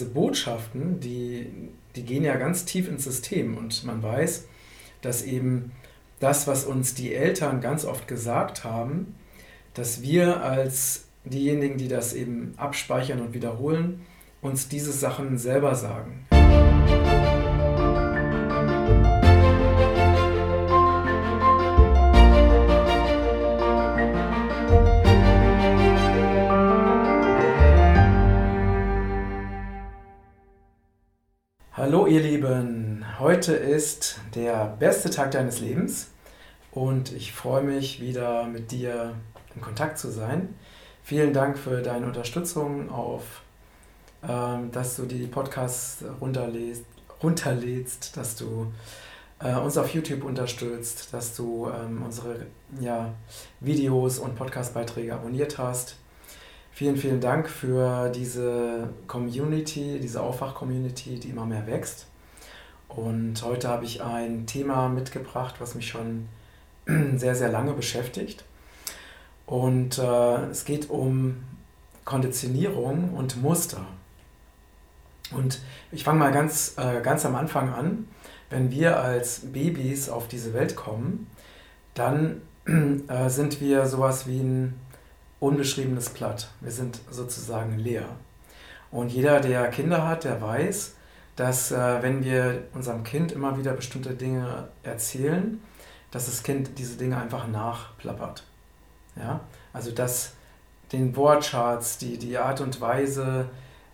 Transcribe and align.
Diese 0.00 0.10
Botschaften, 0.10 1.00
die, 1.00 1.50
die 1.96 2.04
gehen 2.04 2.22
ja 2.22 2.36
ganz 2.36 2.64
tief 2.64 2.88
ins 2.88 3.02
System 3.02 3.58
und 3.58 3.82
man 3.82 4.00
weiß, 4.00 4.46
dass 5.00 5.24
eben 5.24 5.72
das, 6.20 6.46
was 6.46 6.64
uns 6.64 6.94
die 6.94 7.12
Eltern 7.12 7.60
ganz 7.60 7.84
oft 7.84 8.06
gesagt 8.06 8.62
haben, 8.62 9.16
dass 9.74 10.00
wir 10.00 10.40
als 10.44 11.06
diejenigen, 11.24 11.78
die 11.78 11.88
das 11.88 12.14
eben 12.14 12.54
abspeichern 12.58 13.20
und 13.20 13.34
wiederholen, 13.34 14.06
uns 14.40 14.68
diese 14.68 14.92
Sachen 14.92 15.36
selber 15.36 15.74
sagen. 15.74 16.28
Ihr 32.08 32.20
Lieben, 32.20 33.04
heute 33.18 33.52
ist 33.52 34.18
der 34.34 34.76
beste 34.78 35.10
Tag 35.10 35.30
deines 35.32 35.60
Lebens 35.60 36.08
und 36.70 37.12
ich 37.12 37.32
freue 37.32 37.62
mich 37.62 38.00
wieder 38.00 38.46
mit 38.46 38.70
dir 38.70 39.12
in 39.54 39.60
Kontakt 39.60 39.98
zu 39.98 40.10
sein. 40.10 40.54
Vielen 41.02 41.34
Dank 41.34 41.58
für 41.58 41.82
deine 41.82 42.06
Unterstützung, 42.06 42.90
auf, 42.90 43.42
ähm, 44.26 44.70
dass 44.72 44.96
du 44.96 45.04
die 45.04 45.26
Podcasts 45.26 46.02
runterlädst, 46.18 46.86
runterlädst 47.22 48.16
dass 48.16 48.36
du 48.36 48.72
äh, 49.40 49.54
uns 49.56 49.76
auf 49.76 49.92
YouTube 49.92 50.24
unterstützt, 50.24 51.12
dass 51.12 51.36
du 51.36 51.68
ähm, 51.68 52.02
unsere 52.02 52.46
ja, 52.80 53.12
Videos 53.60 54.18
und 54.18 54.34
Podcastbeiträge 54.34 55.12
abonniert 55.12 55.58
hast. 55.58 55.96
Vielen, 56.78 56.96
vielen 56.96 57.20
Dank 57.20 57.48
für 57.48 58.08
diese 58.08 58.88
Community, 59.08 59.98
diese 60.00 60.22
Aufwach-Community, 60.22 61.18
die 61.18 61.30
immer 61.30 61.44
mehr 61.44 61.66
wächst. 61.66 62.06
Und 62.86 63.42
heute 63.42 63.66
habe 63.66 63.84
ich 63.84 64.00
ein 64.00 64.46
Thema 64.46 64.88
mitgebracht, 64.88 65.56
was 65.58 65.74
mich 65.74 65.88
schon 65.88 66.28
sehr, 67.16 67.34
sehr 67.34 67.48
lange 67.48 67.72
beschäftigt. 67.72 68.44
Und 69.44 69.98
äh, 69.98 70.36
es 70.52 70.64
geht 70.64 70.88
um 70.88 71.42
Konditionierung 72.04 73.12
und 73.12 73.42
Muster. 73.42 73.84
Und 75.32 75.58
ich 75.90 76.04
fange 76.04 76.20
mal 76.20 76.30
ganz, 76.30 76.76
äh, 76.76 77.00
ganz 77.00 77.26
am 77.26 77.34
Anfang 77.34 77.74
an. 77.74 78.06
Wenn 78.50 78.70
wir 78.70 79.00
als 79.00 79.40
Babys 79.52 80.08
auf 80.08 80.28
diese 80.28 80.54
Welt 80.54 80.76
kommen, 80.76 81.28
dann 81.94 82.40
äh, 83.08 83.28
sind 83.28 83.60
wir 83.60 83.86
sowas 83.86 84.28
wie 84.28 84.38
ein 84.38 84.74
unbeschriebenes 85.40 86.10
Blatt. 86.10 86.48
Wir 86.60 86.72
sind 86.72 87.00
sozusagen 87.10 87.78
leer. 87.78 88.06
Und 88.90 89.12
jeder, 89.12 89.40
der 89.40 89.68
Kinder 89.68 90.06
hat, 90.06 90.24
der 90.24 90.40
weiß, 90.40 90.94
dass 91.36 91.70
äh, 91.70 92.02
wenn 92.02 92.24
wir 92.24 92.64
unserem 92.74 93.04
Kind 93.04 93.32
immer 93.32 93.56
wieder 93.58 93.72
bestimmte 93.72 94.14
Dinge 94.14 94.68
erzählen, 94.82 95.60
dass 96.10 96.26
das 96.26 96.42
Kind 96.42 96.78
diese 96.78 96.96
Dinge 96.96 97.16
einfach 97.16 97.46
nachplappert. 97.46 98.44
Ja? 99.16 99.40
Also 99.72 99.90
dass 99.90 100.32
den 100.92 101.14
Wortschatz, 101.16 101.98
die, 101.98 102.18
die 102.18 102.38
Art 102.38 102.60
und 102.60 102.80
Weise, 102.80 103.48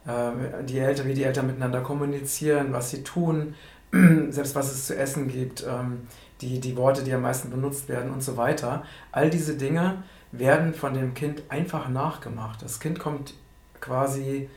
äh, 0.06 0.65
die 0.65 0.78
Eltern, 0.78 1.09
wie 1.09 1.15
die 1.15 1.25
Eltern 1.25 1.48
miteinander 1.48 1.81
kommunizieren, 1.81 2.72
was 2.72 2.91
sie 2.91 3.03
tun, 3.03 3.55
selbst 4.31 4.55
was 4.55 4.72
es 4.72 4.87
zu 4.87 4.97
essen 4.97 5.28
gibt, 5.28 5.67
ähm, 5.69 6.06
die, 6.41 6.61
die 6.61 6.77
Worte, 6.77 7.03
die 7.03 7.12
am 7.12 7.22
meisten 7.22 7.50
benutzt 7.50 7.89
werden 7.89 8.11
und 8.11 8.22
so 8.22 8.37
weiter. 8.37 8.84
All 9.12 9.31
diese 9.31 9.56
Dinge 9.56 10.03
werden 10.38 10.74
von 10.74 10.94
dem 10.94 11.14
Kind 11.14 11.42
einfach 11.48 11.88
nachgemacht. 11.88 12.62
Das 12.62 12.80
Kind 12.80 12.98
kommt 12.98 13.34
quasi 13.80 14.48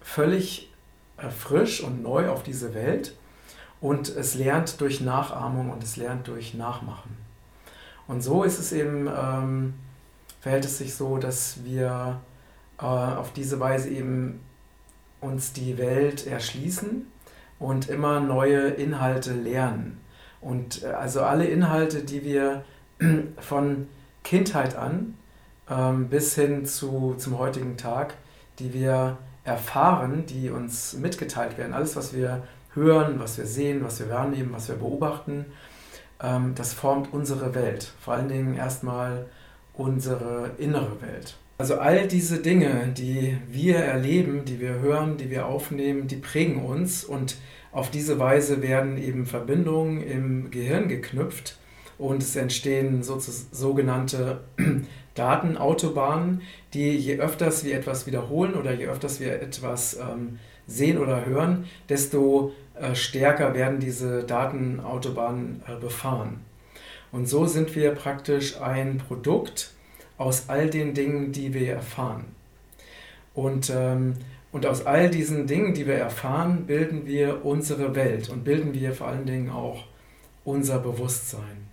völlig 0.00 0.72
äh, 1.16 1.30
frisch 1.30 1.82
und 1.82 2.02
neu 2.02 2.28
auf 2.28 2.42
diese 2.42 2.74
Welt 2.74 3.14
und 3.80 4.08
es 4.08 4.34
lernt 4.34 4.80
durch 4.80 5.00
Nachahmung 5.00 5.70
und 5.70 5.82
es 5.82 5.96
lernt 5.96 6.28
durch 6.28 6.54
Nachmachen. 6.54 7.16
Und 8.06 8.22
so 8.22 8.42
ist 8.42 8.58
es 8.58 8.72
eben, 8.72 9.06
ähm, 9.06 9.74
verhält 10.40 10.64
es 10.64 10.78
sich 10.78 10.94
so, 10.94 11.18
dass 11.18 11.64
wir 11.64 12.20
äh, 12.78 12.84
auf 12.84 13.32
diese 13.32 13.60
Weise 13.60 13.90
eben 13.90 14.40
uns 15.20 15.52
die 15.52 15.78
Welt 15.78 16.26
erschließen 16.26 17.06
und 17.58 17.88
immer 17.88 18.20
neue 18.20 18.68
Inhalte 18.68 19.32
lernen. 19.32 20.00
Und 20.40 20.82
äh, 20.82 20.86
also 20.86 21.22
alle 21.22 21.44
Inhalte, 21.44 22.02
die 22.02 22.24
wir 22.24 22.64
von 23.38 23.88
Kindheit 24.24 24.76
an 24.76 25.17
ähm, 25.70 26.08
bis 26.08 26.34
hin 26.34 26.66
zu, 26.66 27.14
zum 27.18 27.38
heutigen 27.38 27.76
Tag, 27.76 28.14
die 28.58 28.72
wir 28.72 29.18
erfahren, 29.44 30.24
die 30.26 30.50
uns 30.50 30.94
mitgeteilt 30.94 31.58
werden. 31.58 31.72
Alles, 31.72 31.96
was 31.96 32.14
wir 32.14 32.42
hören, 32.74 33.18
was 33.18 33.38
wir 33.38 33.46
sehen, 33.46 33.82
was 33.82 34.00
wir 34.00 34.10
wahrnehmen, 34.10 34.52
was 34.52 34.68
wir 34.68 34.76
beobachten, 34.76 35.46
ähm, 36.22 36.52
das 36.54 36.72
formt 36.72 37.12
unsere 37.12 37.54
Welt. 37.54 37.92
Vor 38.00 38.14
allen 38.14 38.28
Dingen 38.28 38.56
erstmal 38.56 39.26
unsere 39.74 40.50
innere 40.58 41.00
Welt. 41.00 41.36
Also 41.58 41.78
all 41.78 42.06
diese 42.06 42.38
Dinge, 42.40 42.92
die 42.96 43.36
wir 43.48 43.78
erleben, 43.78 44.44
die 44.44 44.60
wir 44.60 44.74
hören, 44.80 45.16
die 45.16 45.30
wir 45.30 45.46
aufnehmen, 45.46 46.06
die 46.06 46.16
prägen 46.16 46.64
uns 46.64 47.04
und 47.04 47.36
auf 47.72 47.90
diese 47.90 48.18
Weise 48.18 48.62
werden 48.62 48.96
eben 48.96 49.26
Verbindungen 49.26 50.00
im 50.00 50.50
Gehirn 50.50 50.88
geknüpft 50.88 51.58
und 51.98 52.22
es 52.22 52.36
entstehen 52.36 53.02
so, 53.02 53.18
sogenannte 53.18 54.44
Datenautobahnen, 55.18 56.42
die 56.74 56.96
je 56.96 57.18
öfters 57.18 57.64
wir 57.64 57.76
etwas 57.76 58.06
wiederholen 58.06 58.54
oder 58.54 58.72
je 58.72 58.86
öfters 58.86 59.20
wir 59.20 59.40
etwas 59.42 59.98
ähm, 59.98 60.38
sehen 60.66 60.98
oder 60.98 61.26
hören, 61.26 61.64
desto 61.88 62.52
äh, 62.74 62.94
stärker 62.94 63.54
werden 63.54 63.80
diese 63.80 64.22
Datenautobahnen 64.22 65.62
äh, 65.66 65.80
befahren. 65.80 66.40
Und 67.10 67.28
so 67.28 67.46
sind 67.46 67.74
wir 67.74 67.92
praktisch 67.92 68.60
ein 68.60 68.98
Produkt 68.98 69.72
aus 70.18 70.48
all 70.48 70.68
den 70.68 70.94
Dingen, 70.94 71.32
die 71.32 71.54
wir 71.54 71.72
erfahren. 71.72 72.24
Und, 73.34 73.72
ähm, 73.74 74.14
und 74.52 74.66
aus 74.66 74.84
all 74.84 75.10
diesen 75.10 75.46
Dingen, 75.46 75.74
die 75.74 75.86
wir 75.86 75.94
erfahren, 75.94 76.66
bilden 76.66 77.06
wir 77.06 77.44
unsere 77.44 77.94
Welt 77.94 78.28
und 78.28 78.44
bilden 78.44 78.74
wir 78.74 78.92
vor 78.92 79.08
allen 79.08 79.26
Dingen 79.26 79.50
auch 79.50 79.84
unser 80.44 80.78
Bewusstsein. 80.78 81.67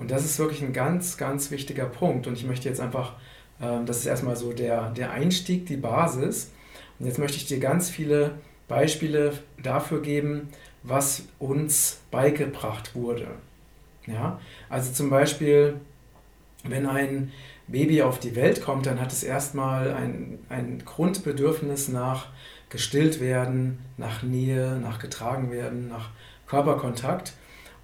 Und 0.00 0.10
das 0.10 0.24
ist 0.24 0.38
wirklich 0.38 0.62
ein 0.62 0.72
ganz, 0.72 1.18
ganz 1.18 1.50
wichtiger 1.50 1.84
Punkt. 1.84 2.26
Und 2.26 2.32
ich 2.32 2.44
möchte 2.44 2.68
jetzt 2.68 2.80
einfach, 2.80 3.12
ähm, 3.60 3.84
das 3.84 3.98
ist 3.98 4.06
erstmal 4.06 4.34
so 4.34 4.52
der, 4.52 4.90
der 4.90 5.12
Einstieg, 5.12 5.66
die 5.66 5.76
Basis. 5.76 6.50
Und 6.98 7.06
jetzt 7.06 7.18
möchte 7.18 7.36
ich 7.36 7.46
dir 7.46 7.60
ganz 7.60 7.90
viele 7.90 8.32
Beispiele 8.66 9.34
dafür 9.62 10.00
geben, 10.00 10.48
was 10.82 11.24
uns 11.38 12.00
beigebracht 12.10 12.94
wurde. 12.94 13.28
Ja? 14.06 14.40
Also 14.70 14.90
zum 14.92 15.10
Beispiel, 15.10 15.74
wenn 16.64 16.86
ein 16.86 17.30
Baby 17.68 18.02
auf 18.02 18.18
die 18.18 18.34
Welt 18.34 18.62
kommt, 18.62 18.86
dann 18.86 19.00
hat 19.00 19.12
es 19.12 19.22
erstmal 19.22 19.92
ein, 19.92 20.38
ein 20.48 20.82
Grundbedürfnis 20.84 21.88
nach 21.88 22.28
gestillt 22.70 23.20
werden, 23.20 23.80
nach 23.98 24.22
Nähe, 24.22 24.78
nach 24.80 24.98
getragen 24.98 25.50
werden, 25.50 25.88
nach 25.88 26.10
Körperkontakt. 26.46 27.34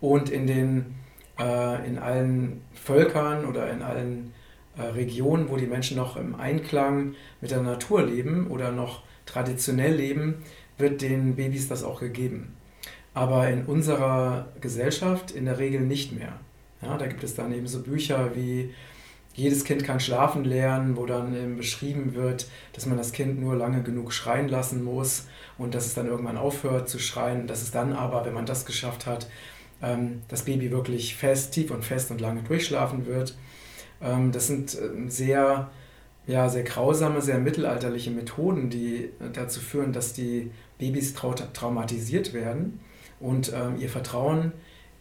Und 0.01 0.31
in 0.31 0.47
den 0.47 0.95
äh, 1.39 1.87
in 1.87 1.99
allen 1.99 2.63
Völkern 2.75 3.45
oder 3.47 3.71
in 3.71 3.83
allen 3.83 4.33
äh, 4.77 4.83
Regionen, 4.83 5.49
wo 5.49 5.57
die 5.57 5.67
Menschen 5.67 5.97
noch 5.97 6.17
im 6.17 6.35
Einklang 6.35 7.15
mit 7.41 7.51
der 7.51 7.63
Natur 7.63 8.03
leben 8.03 8.49
oder 8.49 8.73
noch 8.73 9.03
traditionell 9.25 9.95
leben, 9.95 10.43
wird 10.79 11.03
den 11.03 11.37
Babys 11.37 11.69
das 11.69 11.83
auch 11.83 12.01
gegeben. 12.01 12.55
Aber 13.15 13.49
in 13.49 13.65
unserer 13.65 14.49
Gesellschaft 14.61 15.31
in 15.31 15.47
der 15.47 15.59
Regel 15.59 15.81
nicht 15.81 16.13
mehr. 16.13 16.35
Ja, 16.83 16.99
da 16.99 17.07
gibt 17.07 17.25
es 17.25 17.35
dann 17.35 17.53
eben 17.53 17.67
so 17.67 17.83
Bücher 17.83 18.33
wie 18.35 18.75
Jedes 19.37 19.65
Kind 19.65 19.85
kann 19.85 20.01
schlafen 20.01 20.45
lernen, 20.45 20.97
wo 20.97 21.05
dann 21.05 21.37
eben 21.37 21.59
beschrieben 21.59 22.15
wird, 22.15 22.47
dass 22.73 22.87
man 22.87 22.97
das 22.97 23.13
Kind 23.13 23.39
nur 23.39 23.55
lange 23.55 23.83
genug 23.83 24.15
schreien 24.15 24.49
lassen 24.49 24.83
muss 24.83 25.27
und 25.59 25.75
dass 25.75 25.85
es 25.85 25.93
dann 25.93 26.07
irgendwann 26.07 26.39
aufhört 26.39 26.89
zu 26.89 26.99
schreien, 26.99 27.47
dass 27.47 27.61
es 27.61 27.71
dann 27.71 27.93
aber, 27.93 28.25
wenn 28.25 28.33
man 28.33 28.47
das 28.47 28.65
geschafft 28.65 29.05
hat, 29.05 29.29
das 29.81 30.45
Baby 30.45 30.71
wirklich 30.71 31.17
fest, 31.17 31.53
tief 31.53 31.71
und 31.71 31.85
fest 31.85 32.11
und 32.11 32.21
lange 32.21 32.43
durchschlafen 32.43 33.07
wird. 33.07 33.37
Ähm, 34.01 34.33
das 34.33 34.47
sind 34.47 34.77
ähm, 34.81 35.11
sehr, 35.11 35.71
ja, 36.27 36.49
sehr 36.49 36.63
grausame, 36.63 37.21
sehr 37.21 37.39
mittelalterliche 37.39 38.11
Methoden, 38.11 38.71
die 38.71 39.11
dazu 39.33 39.61
führen, 39.61 39.93
dass 39.93 40.13
die 40.13 40.51
Babys 40.79 41.15
traumatisiert 41.15 42.33
werden 42.33 42.81
und 43.21 43.53
ihr 43.79 43.89
Vertrauen 43.89 44.53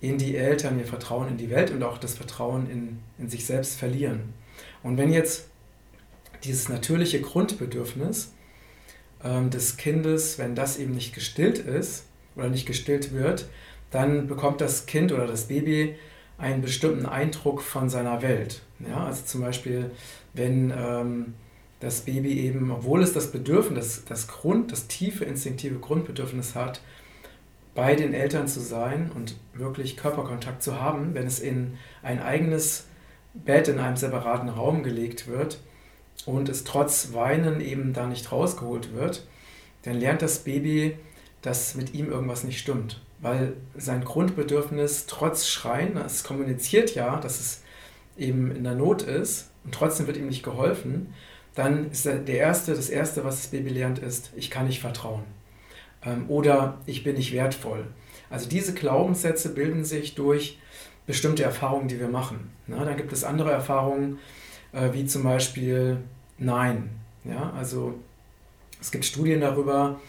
in 0.01 0.17
die 0.17 0.37
Eltern, 0.37 0.79
ihr 0.79 0.85
Vertrauen 0.85 1.29
in 1.29 1.37
die 1.37 1.49
Welt 1.49 1.71
und 1.71 1.83
auch 1.83 1.97
das 1.97 2.13
Vertrauen 2.13 2.69
in, 2.69 2.99
in 3.17 3.29
sich 3.29 3.45
selbst 3.45 3.77
verlieren. 3.77 4.33
Und 4.83 4.97
wenn 4.97 5.11
jetzt 5.11 5.47
dieses 6.43 6.69
natürliche 6.69 7.21
Grundbedürfnis 7.21 8.33
ähm, 9.23 9.49
des 9.49 9.77
Kindes, 9.77 10.37
wenn 10.37 10.55
das 10.55 10.77
eben 10.77 10.93
nicht 10.93 11.13
gestillt 11.13 11.57
ist 11.57 12.05
oder 12.35 12.49
nicht 12.49 12.65
gestillt 12.65 13.13
wird, 13.13 13.47
dann 13.91 14.27
bekommt 14.27 14.61
das 14.61 14.85
Kind 14.85 15.11
oder 15.11 15.27
das 15.27 15.45
Baby 15.45 15.95
einen 16.37 16.61
bestimmten 16.61 17.05
Eindruck 17.05 17.61
von 17.61 17.89
seiner 17.89 18.21
Welt. 18.21 18.61
Ja, 18.79 19.05
also 19.05 19.23
zum 19.23 19.41
Beispiel, 19.41 19.91
wenn 20.33 20.73
ähm, 20.75 21.33
das 21.79 22.01
Baby 22.01 22.39
eben, 22.41 22.71
obwohl 22.71 23.01
es 23.03 23.13
das 23.13 23.31
Bedürfnis, 23.31 24.03
das, 24.07 24.27
Grund, 24.27 24.71
das 24.71 24.87
tiefe 24.87 25.25
instinktive 25.25 25.79
Grundbedürfnis 25.79 26.55
hat, 26.55 26.81
bei 27.73 27.95
den 27.95 28.13
Eltern 28.13 28.47
zu 28.47 28.61
sein 28.61 29.11
und 29.13 29.35
wirklich 29.53 29.97
Körperkontakt 29.97 30.63
zu 30.63 30.79
haben, 30.79 31.13
wenn 31.13 31.27
es 31.27 31.39
in 31.39 31.77
ein 32.01 32.21
eigenes 32.21 32.87
Bett 33.33 33.67
in 33.67 33.79
einem 33.79 33.97
separaten 33.97 34.47
Raum 34.47 34.81
gelegt 34.81 35.27
wird 35.27 35.59
und 36.25 36.47
es 36.47 36.63
trotz 36.63 37.13
Weinen 37.13 37.59
eben 37.59 37.91
da 37.91 38.07
nicht 38.07 38.31
rausgeholt 38.31 38.93
wird, 38.93 39.27
dann 39.83 39.99
lernt 39.99 40.21
das 40.21 40.39
Baby, 40.39 40.97
dass 41.41 41.75
mit 41.75 41.93
ihm 41.93 42.09
irgendwas 42.09 42.45
nicht 42.45 42.59
stimmt. 42.59 43.01
Weil 43.25 43.53
sein 43.75 44.03
Grundbedürfnis 44.03 45.07
trotz 45.07 45.47
Schreien, 45.47 45.97
es 45.97 46.23
kommuniziert 46.23 46.93
ja, 46.93 47.19
dass 47.19 47.39
es 47.39 47.63
eben 48.19 48.55
in 48.55 48.63
der 48.63 48.75
Not 48.75 49.01
ist 49.01 49.49
und 49.63 49.73
trotzdem 49.73 50.05
wird 50.05 50.17
ihm 50.17 50.27
nicht 50.27 50.43
geholfen, 50.43 51.11
dann 51.55 51.89
ist 51.89 52.05
der 52.05 52.27
erste, 52.27 52.75
das 52.75 52.87
Erste, 52.87 53.23
was 53.23 53.37
das 53.37 53.47
Baby 53.47 53.69
lernt, 53.69 53.97
ist, 53.97 54.29
ich 54.35 54.51
kann 54.51 54.67
nicht 54.67 54.79
vertrauen 54.79 55.23
ähm, 56.05 56.25
oder 56.27 56.77
ich 56.85 57.03
bin 57.03 57.15
nicht 57.15 57.33
wertvoll. 57.33 57.87
Also 58.29 58.47
diese 58.47 58.75
Glaubenssätze 58.75 59.55
bilden 59.55 59.85
sich 59.85 60.13
durch 60.13 60.59
bestimmte 61.07 61.41
Erfahrungen, 61.41 61.87
die 61.87 61.99
wir 61.99 62.09
machen. 62.09 62.51
Na, 62.67 62.85
dann 62.85 62.95
gibt 62.95 63.11
es 63.11 63.23
andere 63.23 63.49
Erfahrungen, 63.49 64.19
äh, 64.71 64.93
wie 64.93 65.07
zum 65.07 65.23
Beispiel 65.23 65.97
Nein. 66.37 66.91
Ja, 67.23 67.51
also 67.57 67.95
es 68.79 68.91
gibt 68.91 69.03
Studien 69.03 69.41
darüber, 69.41 69.99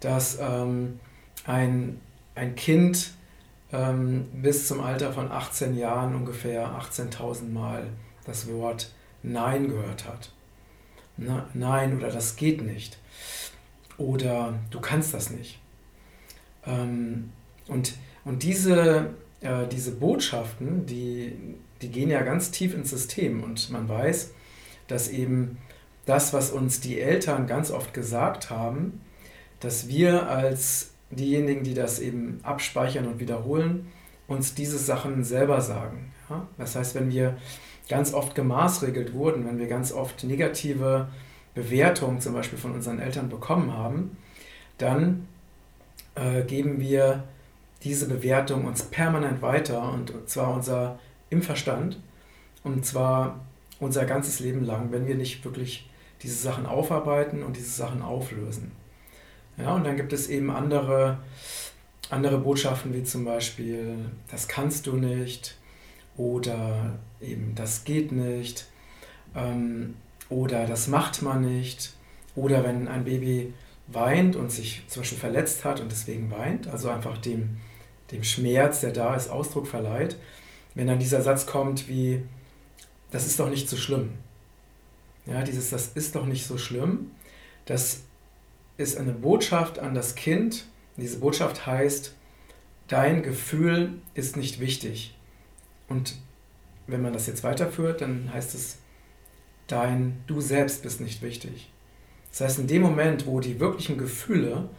dass 0.00 0.38
ähm, 0.38 1.00
ein, 1.46 1.98
ein 2.38 2.54
Kind 2.54 3.10
ähm, 3.72 4.26
bis 4.32 4.68
zum 4.68 4.80
Alter 4.80 5.12
von 5.12 5.30
18 5.30 5.76
Jahren 5.76 6.14
ungefähr 6.14 6.68
18.000 6.68 7.50
Mal 7.50 7.88
das 8.24 8.48
Wort 8.48 8.92
Nein 9.22 9.68
gehört 9.68 10.06
hat. 10.06 10.32
Na, 11.16 11.48
nein 11.52 11.96
oder 11.96 12.10
das 12.10 12.36
geht 12.36 12.62
nicht. 12.62 12.98
Oder 13.96 14.54
du 14.70 14.80
kannst 14.80 15.12
das 15.12 15.30
nicht. 15.30 15.58
Ähm, 16.64 17.32
und, 17.66 17.94
und 18.24 18.44
diese, 18.44 19.10
äh, 19.40 19.66
diese 19.66 19.90
Botschaften, 19.90 20.86
die, 20.86 21.32
die 21.82 21.88
gehen 21.88 22.08
ja 22.08 22.22
ganz 22.22 22.52
tief 22.52 22.72
ins 22.72 22.90
System 22.90 23.42
und 23.42 23.70
man 23.70 23.88
weiß, 23.88 24.32
dass 24.86 25.08
eben 25.08 25.58
das, 26.06 26.32
was 26.32 26.52
uns 26.52 26.80
die 26.80 27.00
Eltern 27.00 27.48
ganz 27.48 27.72
oft 27.72 27.92
gesagt 27.92 28.48
haben, 28.48 29.00
dass 29.58 29.88
wir 29.88 30.28
als 30.28 30.92
diejenigen, 31.10 31.64
die 31.64 31.74
das 31.74 32.00
eben 32.00 32.40
abspeichern 32.42 33.06
und 33.06 33.20
wiederholen, 33.20 33.88
uns 34.26 34.54
diese 34.54 34.78
Sachen 34.78 35.24
selber 35.24 35.60
sagen. 35.60 36.12
Ja? 36.28 36.46
Das 36.58 36.76
heißt, 36.76 36.94
wenn 36.94 37.10
wir 37.10 37.36
ganz 37.88 38.12
oft 38.12 38.34
gemaßregelt 38.34 39.14
wurden, 39.14 39.46
wenn 39.46 39.58
wir 39.58 39.66
ganz 39.66 39.92
oft 39.92 40.24
negative 40.24 41.08
Bewertungen 41.54 42.20
zum 42.20 42.34
Beispiel 42.34 42.58
von 42.58 42.72
unseren 42.72 42.98
Eltern 42.98 43.28
bekommen 43.28 43.72
haben, 43.72 44.16
dann 44.76 45.26
äh, 46.14 46.42
geben 46.42 46.80
wir 46.80 47.24
diese 47.82 48.08
Bewertung 48.08 48.66
uns 48.66 48.82
permanent 48.82 49.40
weiter 49.40 49.92
und 49.92 50.12
zwar 50.26 50.52
unser 50.52 50.98
im 51.30 51.42
Verstand 51.42 51.98
und 52.64 52.84
zwar 52.84 53.40
unser 53.80 54.04
ganzes 54.04 54.40
Leben 54.40 54.64
lang, 54.64 54.90
wenn 54.90 55.06
wir 55.06 55.14
nicht 55.14 55.44
wirklich 55.44 55.88
diese 56.22 56.36
Sachen 56.36 56.66
aufarbeiten 56.66 57.42
und 57.42 57.56
diese 57.56 57.70
Sachen 57.70 58.02
auflösen. 58.02 58.72
Ja, 59.58 59.74
und 59.74 59.84
dann 59.84 59.96
gibt 59.96 60.12
es 60.12 60.28
eben 60.28 60.50
andere, 60.50 61.18
andere 62.10 62.38
Botschaften 62.38 62.94
wie 62.94 63.02
zum 63.02 63.24
Beispiel, 63.24 63.96
das 64.30 64.46
kannst 64.46 64.86
du 64.86 64.94
nicht 64.96 65.56
oder 66.16 66.98
eben 67.20 67.54
das 67.54 67.84
geht 67.84 68.12
nicht 68.12 68.66
ähm, 69.34 69.96
oder 70.28 70.66
das 70.66 70.88
macht 70.88 71.22
man 71.22 71.40
nicht 71.40 71.92
oder 72.36 72.62
wenn 72.62 72.86
ein 72.86 73.04
Baby 73.04 73.52
weint 73.88 74.36
und 74.36 74.52
sich 74.52 74.82
zum 74.86 75.02
Beispiel 75.02 75.18
verletzt 75.18 75.64
hat 75.64 75.80
und 75.80 75.90
deswegen 75.90 76.30
weint, 76.30 76.68
also 76.68 76.90
einfach 76.90 77.18
dem, 77.18 77.56
dem 78.12 78.22
Schmerz, 78.22 78.80
der 78.80 78.92
da 78.92 79.14
ist, 79.14 79.28
Ausdruck 79.28 79.66
verleiht, 79.66 80.16
wenn 80.74 80.86
dann 80.86 80.98
dieser 80.98 81.22
Satz 81.22 81.46
kommt 81.46 81.88
wie, 81.88 82.22
das 83.10 83.26
ist 83.26 83.40
doch 83.40 83.50
nicht 83.50 83.68
so 83.68 83.76
schlimm. 83.76 84.10
Ja, 85.26 85.42
dieses, 85.42 85.70
das 85.70 85.88
ist 85.88 86.14
doch 86.14 86.26
nicht 86.26 86.46
so 86.46 86.58
schlimm, 86.58 87.10
das 87.64 88.02
ist 88.78 88.96
eine 88.96 89.12
Botschaft 89.12 89.78
an 89.78 89.94
das 89.94 90.14
Kind. 90.14 90.64
Diese 90.96 91.18
Botschaft 91.18 91.66
heißt, 91.66 92.14
dein 92.86 93.22
Gefühl 93.22 94.00
ist 94.14 94.36
nicht 94.36 94.60
wichtig. 94.60 95.14
Und 95.88 96.16
wenn 96.86 97.02
man 97.02 97.12
das 97.12 97.26
jetzt 97.26 97.44
weiterführt, 97.44 98.00
dann 98.00 98.32
heißt 98.32 98.54
es, 98.54 98.78
dein 99.66 100.22
Du 100.26 100.40
selbst 100.40 100.82
bist 100.82 101.00
nicht 101.00 101.20
wichtig. 101.20 101.70
Das 102.30 102.40
heißt, 102.40 102.58
in 102.60 102.66
dem 102.66 102.82
Moment, 102.82 103.26
wo 103.26 103.40
die 103.40 103.60
wirklichen 103.60 103.98
Gefühle 103.98 104.70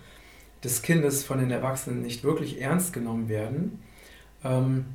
des 0.64 0.82
Kindes 0.82 1.24
von 1.24 1.40
den 1.40 1.52
Erwachsenen 1.52 2.02
nicht 2.02 2.24
wirklich 2.24 2.62
ernst 2.62 2.94
genommen 2.94 3.30
werden, 3.30 3.82
ähm, 4.44 4.86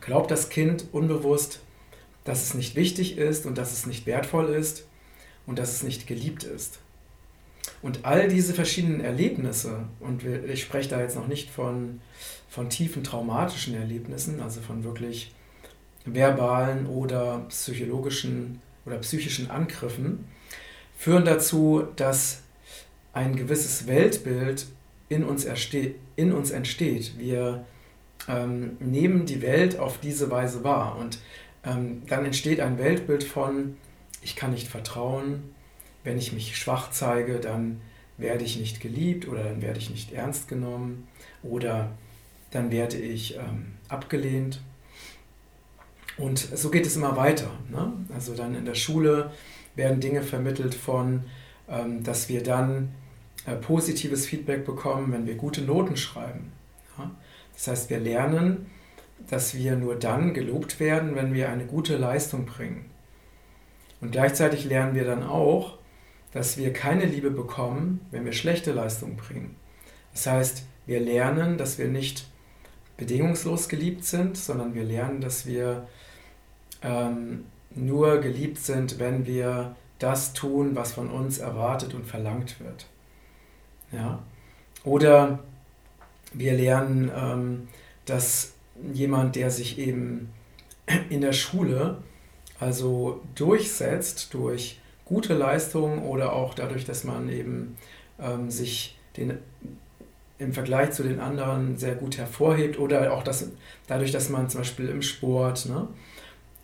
glaubt 0.00 0.30
das 0.30 0.48
Kind 0.48 0.86
unbewusst, 0.92 1.60
dass 2.24 2.42
es 2.42 2.54
nicht 2.54 2.74
wichtig 2.74 3.18
ist 3.18 3.46
und 3.46 3.58
dass 3.58 3.72
es 3.72 3.86
nicht 3.86 4.06
wertvoll 4.06 4.48
ist 4.48 4.86
und 5.46 5.58
dass 5.58 5.72
es 5.72 5.82
nicht 5.82 6.06
geliebt 6.06 6.44
ist. 6.44 6.80
Und 7.82 8.04
all 8.04 8.28
diese 8.28 8.52
verschiedenen 8.52 9.00
Erlebnisse, 9.00 9.84
und 10.00 10.22
ich 10.24 10.62
spreche 10.62 10.90
da 10.90 11.00
jetzt 11.00 11.16
noch 11.16 11.28
nicht 11.28 11.50
von, 11.50 12.00
von 12.48 12.68
tiefen 12.68 13.02
traumatischen 13.02 13.74
Erlebnissen, 13.74 14.40
also 14.40 14.60
von 14.60 14.84
wirklich 14.84 15.32
verbalen 16.04 16.86
oder 16.86 17.46
psychologischen 17.48 18.60
oder 18.84 18.98
psychischen 18.98 19.50
Angriffen, 19.50 20.26
führen 20.96 21.24
dazu, 21.24 21.84
dass 21.96 22.42
ein 23.12 23.34
gewisses 23.36 23.86
Weltbild 23.86 24.66
in 25.08 25.24
uns, 25.24 25.46
in 26.16 26.32
uns 26.32 26.50
entsteht. 26.50 27.18
Wir 27.18 27.64
ähm, 28.28 28.76
nehmen 28.80 29.26
die 29.26 29.42
Welt 29.42 29.78
auf 29.78 29.98
diese 29.98 30.30
Weise 30.30 30.62
wahr 30.64 30.96
und 30.98 31.18
ähm, 31.64 32.02
dann 32.06 32.24
entsteht 32.24 32.60
ein 32.60 32.78
Weltbild 32.78 33.24
von, 33.24 33.76
ich 34.22 34.36
kann 34.36 34.52
nicht 34.52 34.68
vertrauen, 34.68 35.54
wenn 36.04 36.18
ich 36.18 36.32
mich 36.32 36.56
schwach 36.56 36.90
zeige, 36.90 37.40
dann 37.40 37.80
werde 38.16 38.44
ich 38.44 38.58
nicht 38.58 38.80
geliebt 38.80 39.28
oder 39.28 39.44
dann 39.44 39.62
werde 39.62 39.78
ich 39.78 39.90
nicht 39.90 40.12
ernst 40.12 40.48
genommen 40.48 41.08
oder 41.42 41.92
dann 42.50 42.70
werde 42.70 42.96
ich 42.96 43.36
ähm, 43.36 43.72
abgelehnt. 43.88 44.60
Und 46.16 46.38
so 46.38 46.70
geht 46.70 46.86
es 46.86 46.96
immer 46.96 47.16
weiter. 47.16 47.50
Ne? 47.70 47.92
Also 48.12 48.34
dann 48.34 48.54
in 48.54 48.64
der 48.64 48.74
Schule 48.74 49.30
werden 49.74 50.00
Dinge 50.00 50.22
vermittelt 50.22 50.74
von, 50.74 51.24
ähm, 51.68 52.02
dass 52.02 52.28
wir 52.28 52.42
dann 52.42 52.90
äh, 53.46 53.54
positives 53.54 54.26
Feedback 54.26 54.66
bekommen, 54.66 55.12
wenn 55.12 55.26
wir 55.26 55.36
gute 55.36 55.62
Noten 55.62 55.96
schreiben. 55.96 56.52
Ja? 56.98 57.10
Das 57.54 57.68
heißt, 57.68 57.90
wir 57.90 58.00
lernen, 58.00 58.66
dass 59.28 59.54
wir 59.54 59.76
nur 59.76 59.96
dann 59.96 60.34
gelobt 60.34 60.80
werden, 60.80 61.14
wenn 61.14 61.32
wir 61.32 61.48
eine 61.50 61.66
gute 61.66 61.96
Leistung 61.96 62.46
bringen. 62.46 62.86
Und 64.00 64.12
gleichzeitig 64.12 64.64
lernen 64.64 64.94
wir 64.94 65.04
dann 65.04 65.22
auch, 65.22 65.78
dass 66.32 66.56
wir 66.56 66.72
keine 66.72 67.06
Liebe 67.06 67.30
bekommen, 67.30 68.06
wenn 68.10 68.24
wir 68.24 68.32
schlechte 68.32 68.72
Leistungen 68.72 69.16
bringen. 69.16 69.56
Das 70.12 70.26
heißt, 70.26 70.64
wir 70.86 71.00
lernen, 71.00 71.58
dass 71.58 71.78
wir 71.78 71.88
nicht 71.88 72.28
bedingungslos 72.96 73.68
geliebt 73.68 74.04
sind, 74.04 74.36
sondern 74.36 74.74
wir 74.74 74.84
lernen, 74.84 75.20
dass 75.20 75.46
wir 75.46 75.88
ähm, 76.82 77.44
nur 77.74 78.20
geliebt 78.20 78.58
sind, 78.58 78.98
wenn 78.98 79.26
wir 79.26 79.76
das 79.98 80.32
tun, 80.32 80.74
was 80.74 80.92
von 80.92 81.10
uns 81.10 81.38
erwartet 81.38 81.94
und 81.94 82.06
verlangt 82.06 82.60
wird. 82.60 82.86
Ja? 83.92 84.22
Oder 84.84 85.40
wir 86.32 86.54
lernen, 86.54 87.10
ähm, 87.14 87.68
dass 88.06 88.54
jemand, 88.92 89.36
der 89.36 89.50
sich 89.50 89.78
eben 89.78 90.30
in 91.08 91.20
der 91.20 91.32
Schule 91.32 91.98
also 92.58 93.22
durchsetzt 93.34 94.34
durch 94.34 94.79
gute 95.10 95.34
Leistungen 95.34 96.02
oder 96.04 96.32
auch 96.32 96.54
dadurch, 96.54 96.84
dass 96.84 97.04
man 97.04 97.28
eben 97.28 97.76
ähm, 98.20 98.48
sich 98.48 98.96
den, 99.16 99.38
im 100.38 100.52
Vergleich 100.52 100.92
zu 100.92 101.02
den 101.02 101.18
anderen 101.18 101.76
sehr 101.76 101.96
gut 101.96 102.16
hervorhebt 102.16 102.78
oder 102.78 103.12
auch 103.12 103.24
das, 103.24 103.50
dadurch, 103.88 104.12
dass 104.12 104.30
man 104.30 104.48
zum 104.48 104.60
Beispiel 104.60 104.88
im 104.88 105.02
Sport 105.02 105.66
ne, 105.66 105.88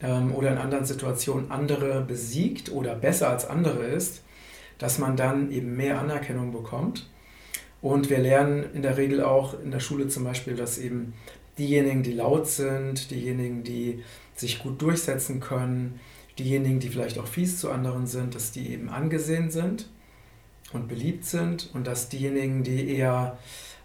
ähm, 0.01 0.33
oder 0.33 0.53
in 0.53 0.59
anderen 0.59 0.85
Situationen 0.85 1.51
andere 1.51 2.03
besiegt 2.03 2.71
oder 2.71 2.95
besser 2.95 3.31
als 3.31 3.47
andere 3.49 3.85
ist, 3.85 4.23
dass 4.79 4.99
man 4.99 5.17
dann 5.17 5.51
eben 5.51 5.77
mehr 5.77 6.01
Anerkennung 6.01 6.53
bekommt. 6.53 7.11
Und 7.83 8.11
wir 8.11 8.19
lernen 8.19 8.65
in 8.75 8.83
der 8.83 8.97
Regel 8.97 9.23
auch 9.23 9.61
in 9.61 9.73
der 9.73 9.81
Schule 9.81 10.07
zum 10.07 10.23
Beispiel, 10.25 10.55
dass 10.55 10.79
eben 10.79 11.15
diejenigen, 11.59 12.05
die 12.05 12.13
laut 12.13 12.47
sind, 12.47 13.11
diejenigen, 13.11 13.65
die 13.65 14.05
sich 14.35 14.61
gut 14.61 14.81
durchsetzen 14.81 15.41
können, 15.41 15.99
diejenigen, 16.39 16.81
die 16.81 16.89
vielleicht 16.89 17.19
auch 17.19 17.27
fies 17.27 17.59
zu 17.59 17.71
anderen 17.71 18.07
sind, 18.07 18.35
dass 18.35 18.53
die 18.53 18.73
eben 18.73 18.89
angesehen 18.89 19.51
sind 19.51 19.89
und 20.73 20.89
beliebt 20.89 21.25
sind 21.25 21.71
und 21.75 21.87
dass 21.87 22.09
diejenigen, 22.09 22.63
die 22.63 22.97
eher 22.97 23.39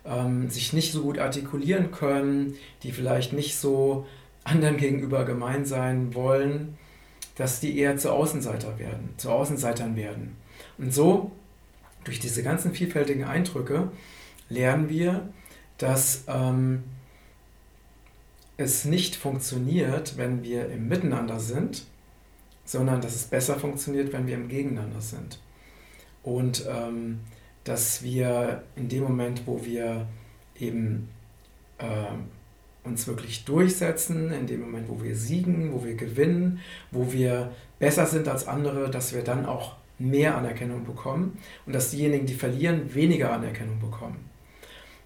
ähm, 0.05 0.49
sich 0.49 0.73
nicht 0.73 0.91
so 0.91 1.03
gut 1.03 1.19
artikulieren 1.19 1.91
können, 1.91 2.55
die 2.83 2.91
vielleicht 2.91 3.33
nicht 3.33 3.57
so 3.57 4.05
anderen 4.43 4.77
gegenüber 4.77 5.25
gemein 5.25 5.65
sein 5.65 6.13
wollen, 6.13 6.77
dass 7.35 7.59
die 7.59 7.77
eher 7.77 7.97
zu 7.97 8.11
Außenseiter 8.11 8.79
werden, 8.79 9.13
zu 9.17 9.29
Außenseitern 9.29 9.95
werden. 9.95 10.35
Und 10.77 10.93
so, 10.93 11.31
durch 12.03 12.19
diese 12.19 12.43
ganzen 12.43 12.73
vielfältigen 12.73 13.23
Eindrücke, 13.23 13.91
lernen 14.49 14.89
wir, 14.89 15.29
dass 15.77 16.25
ähm, 16.27 16.83
es 18.57 18.85
nicht 18.85 19.15
funktioniert, 19.15 20.17
wenn 20.17 20.43
wir 20.43 20.69
im 20.69 20.87
Miteinander 20.87 21.39
sind, 21.39 21.85
sondern 22.65 23.01
dass 23.01 23.15
es 23.15 23.25
besser 23.25 23.57
funktioniert, 23.57 24.13
wenn 24.13 24.27
wir 24.27 24.35
im 24.35 24.47
Gegeneinander 24.47 25.01
sind. 25.01 25.39
Und 26.23 26.65
ähm, 26.69 27.19
dass 27.63 28.03
wir 28.03 28.63
in 28.75 28.89
dem 28.89 29.03
Moment, 29.03 29.43
wo 29.45 29.63
wir 29.65 30.07
eben 30.59 31.09
äh, 31.77 32.87
uns 32.87 33.07
wirklich 33.07 33.45
durchsetzen, 33.45 34.31
in 34.31 34.47
dem 34.47 34.61
Moment, 34.61 34.89
wo 34.89 35.03
wir 35.03 35.15
siegen, 35.15 35.71
wo 35.73 35.83
wir 35.83 35.95
gewinnen, 35.95 36.59
wo 36.91 37.11
wir 37.11 37.51
besser 37.79 38.05
sind 38.05 38.27
als 38.27 38.47
andere, 38.47 38.89
dass 38.89 39.13
wir 39.13 39.23
dann 39.23 39.45
auch 39.45 39.75
mehr 39.99 40.35
Anerkennung 40.35 40.83
bekommen 40.83 41.37
und 41.65 41.73
dass 41.73 41.91
diejenigen, 41.91 42.25
die 42.25 42.33
verlieren, 42.33 42.93
weniger 42.93 43.31
Anerkennung 43.31 43.79
bekommen. 43.79 44.29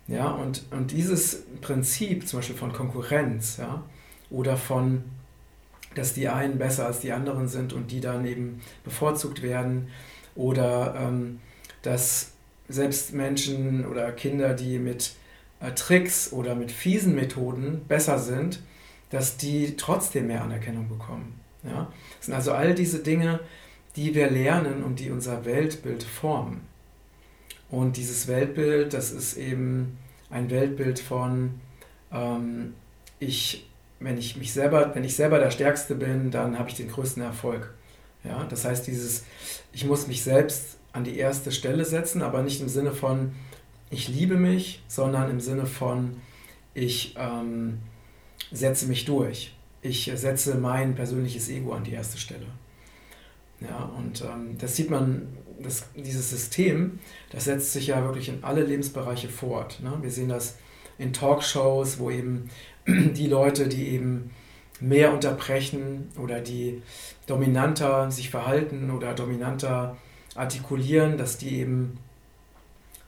Ja, 0.08 0.30
und, 0.30 0.64
und 0.72 0.92
dieses 0.92 1.44
Prinzip 1.62 2.28
zum 2.28 2.40
Beispiel 2.40 2.56
von 2.56 2.72
Konkurrenz 2.72 3.58
ja, 3.58 3.84
oder 4.30 4.56
von, 4.56 5.04
dass 5.96 6.14
die 6.14 6.28
einen 6.28 6.58
besser 6.58 6.86
als 6.86 7.00
die 7.00 7.12
anderen 7.12 7.48
sind 7.48 7.74
und 7.74 7.92
die 7.92 8.02
dann 8.02 8.26
eben 8.26 8.62
bevorzugt 8.84 9.42
werden 9.42 9.90
oder 10.36 10.96
ähm, 10.98 11.40
dass 11.82 12.32
selbst 12.68 13.14
Menschen 13.14 13.86
oder 13.86 14.12
Kinder, 14.12 14.54
die 14.54 14.80
mit 14.80 15.14
äh, 15.60 15.72
Tricks 15.72 16.32
oder 16.32 16.56
mit 16.56 16.72
fiesen 16.72 17.16
Methoden 17.16 17.82
besser 17.88 18.20
sind, 18.20 18.62
dass 19.10 19.38
die 19.38 19.76
trotzdem 19.78 20.28
mehr 20.28 20.44
Anerkennung 20.44 20.90
bekommen. 20.90 21.40
Ja? 21.64 21.92
Das 22.18 22.26
sind 22.26 22.36
also 22.36 22.54
all 22.54 22.74
diese 22.74 23.00
Dinge, 23.00 23.40
die 23.96 24.14
wir 24.14 24.30
lernen 24.30 24.84
und 24.84 25.00
die 25.00 25.12
unser 25.12 25.46
Weltbild 25.46 26.04
formen. 26.04 26.62
Und 27.70 27.98
dieses 27.98 28.28
Weltbild, 28.28 28.94
das 28.94 29.12
ist 29.12 29.38
eben 29.38 29.98
ein 30.30 30.50
Weltbild 30.50 31.00
von, 31.00 31.60
ähm, 32.12 32.74
ich, 33.20 33.68
wenn 34.06 34.18
ich 34.18 34.38
mich 34.38 34.54
selber, 34.54 34.94
wenn 34.94 35.04
ich 35.04 35.16
selber 35.16 35.40
der 35.40 35.52
Stärkste 35.52 35.96
bin, 35.96 36.30
dann 36.30 36.58
habe 36.60 36.70
ich 36.70 36.76
den 36.76 36.90
größten 36.90 37.24
Erfolg. 37.24 37.74
Ja, 38.24 38.46
das 38.46 38.64
heißt, 38.64 38.88
dieses, 38.88 39.26
ich 39.74 39.86
muss 39.86 40.08
mich 40.08 40.24
selbst 40.24 40.78
an 40.94 41.04
die 41.04 41.18
erste 41.18 41.52
Stelle 41.52 41.84
setzen, 41.86 42.22
aber 42.22 42.44
nicht 42.44 42.62
im 42.62 42.70
Sinne 42.70 42.92
von, 42.92 43.34
ich 43.90 44.08
liebe 44.08 44.36
mich, 44.36 44.84
sondern 44.88 45.30
im 45.30 45.40
Sinne 45.40 45.66
von, 45.66 46.18
ich 46.74 47.16
ähm, 47.18 47.80
setze 48.52 48.86
mich 48.86 49.06
durch. 49.06 49.56
Ich 49.82 50.12
setze 50.16 50.56
mein 50.56 50.96
persönliches 50.96 51.50
Ego 51.50 51.74
an 51.74 51.84
die 51.84 51.94
erste 51.94 52.18
Stelle. 52.18 52.48
Ja, 53.60 53.92
und 53.98 54.22
ähm, 54.22 54.58
das 54.60 54.76
sieht 54.76 54.90
man, 54.90 55.28
das, 55.60 55.86
dieses 55.96 56.30
System, 56.30 57.00
das 57.32 57.46
setzt 57.46 57.74
sich 57.74 57.88
ja 57.88 58.04
wirklich 58.04 58.30
in 58.30 58.44
alle 58.44 58.64
Lebensbereiche 58.64 59.30
fort. 59.30 59.80
Ne? 59.82 59.98
Wir 60.02 60.12
sehen 60.12 60.30
das 60.30 60.58
in 60.98 61.14
Talkshows, 61.14 62.00
wo 62.00 62.10
eben 62.10 62.50
die 62.88 63.28
Leute, 63.28 63.68
die 63.68 63.90
eben 63.90 64.32
mehr 64.80 65.14
unterbrechen 65.14 66.10
oder 66.22 66.42
die 66.42 66.82
dominanter 67.28 68.12
sich 68.12 68.30
verhalten 68.30 68.92
oder 68.92 69.14
dominanter 69.14 69.96
artikulieren, 70.36 71.18
dass 71.18 71.38
die 71.38 71.60
eben 71.60 71.98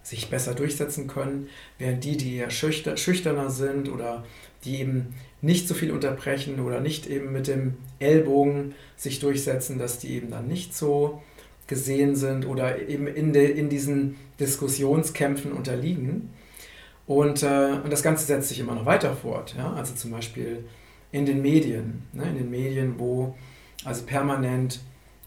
sich 0.01 0.29
besser 0.29 0.55
durchsetzen 0.55 1.07
können, 1.07 1.50
während 1.77 2.03
die, 2.05 2.15
die 2.15 2.38
eher 2.38 2.50
schüchterner 2.50 3.50
sind 3.50 3.89
oder 3.89 4.24
die 4.63 4.79
eben 4.79 5.13
nicht 5.41 5.67
so 5.67 5.74
viel 5.74 5.91
unterbrechen 5.91 6.62
oder 6.62 6.79
nicht 6.79 7.07
eben 7.07 7.34
mit 7.34 7.48
dem 7.48 7.75
Ellbogen 8.00 8.74
sich 8.96 9.19
durchsetzen, 9.19 9.77
dass 9.77 10.00
die 10.00 10.13
eben 10.13 10.31
dann 10.31 10.48
nicht 10.48 10.74
so 10.74 11.22
gesehen 11.67 12.15
sind 12.15 12.46
oder 12.46 12.88
eben 12.88 13.07
in, 13.07 13.34
de, 13.34 13.51
in 13.51 13.69
diesen 13.69 14.15
Diskussionskämpfen 14.39 15.51
unterliegen. 15.51 16.29
Und, 17.08 17.42
äh, 17.42 17.80
und 17.84 17.92
das 17.92 18.04
Ganze 18.04 18.26
setzt 18.26 18.50
sich 18.50 18.60
immer 18.60 18.76
noch 18.76 18.86
weiter 18.86 19.16
fort. 19.16 19.56
Ja? 19.58 19.74
Also 19.74 19.96
zum 19.96 20.12
Beispiel 20.12 20.66
in 21.12 21.26
den 21.26 21.42
Medien, 21.42 22.04
ne? 22.12 22.24
in 22.24 22.36
den 22.36 22.50
Medien, 22.50 23.00
wo 23.00 23.36
also 23.86 24.06
permanent 24.06 24.82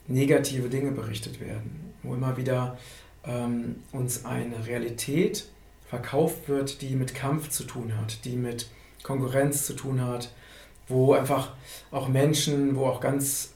negative 0.07 0.69
Dinge 0.69 0.93
berichtet 0.93 1.41
werden, 1.41 1.95
wo 2.03 2.15
immer 2.15 2.37
wieder 2.37 2.77
ähm, 3.25 3.77
uns 3.93 4.25
eine 4.25 4.67
Realität 4.67 5.47
verkauft 5.89 6.49
wird, 6.49 6.83
die 6.83 6.95
mit 6.95 7.15
Kampf 7.15 7.49
zu 7.49 7.65
tun 7.65 7.97
hat, 7.97 8.25
die 8.25 8.37
mit 8.37 8.69
Konkurrenz 9.03 9.65
zu 9.65 9.73
tun 9.73 10.05
hat, 10.05 10.33
wo 10.87 11.15
einfach 11.15 11.55
auch 11.91 12.09
Menschen, 12.09 12.77
wo 12.77 12.87
auch 12.87 13.01
ganz 13.01 13.55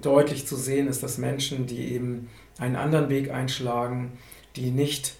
deutlich 0.00 0.46
zu 0.46 0.56
sehen 0.56 0.88
ist, 0.88 1.02
dass 1.02 1.18
Menschen, 1.18 1.66
die 1.66 1.92
eben 1.92 2.30
einen 2.58 2.76
anderen 2.76 3.08
Weg 3.08 3.30
einschlagen, 3.30 4.18
die 4.56 4.70
nicht 4.70 5.14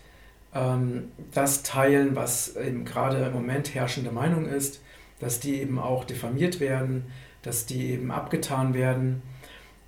ähm, 0.54 1.12
das 1.32 1.62
teilen, 1.62 2.16
was 2.16 2.56
eben 2.56 2.84
gerade 2.84 3.18
im 3.18 3.32
Moment 3.32 3.74
herrschende 3.74 4.10
Meinung 4.10 4.46
ist, 4.46 4.80
dass 5.20 5.40
die 5.40 5.60
eben 5.60 5.78
auch 5.78 6.04
diffamiert 6.04 6.60
werden, 6.60 7.06
dass 7.42 7.66
die 7.66 7.90
eben 7.90 8.10
abgetan 8.10 8.74
werden. 8.74 9.22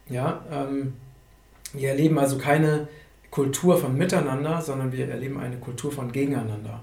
Ja, 0.08 0.44
ähm, 0.50 0.94
wir 1.72 1.90
erleben 1.90 2.18
also 2.18 2.38
keine 2.38 2.88
Kultur 3.30 3.78
von 3.78 3.96
Miteinander, 3.96 4.60
sondern 4.60 4.92
wir 4.92 5.08
erleben 5.08 5.38
eine 5.38 5.58
Kultur 5.58 5.92
von 5.92 6.10
Gegeneinander. 6.10 6.82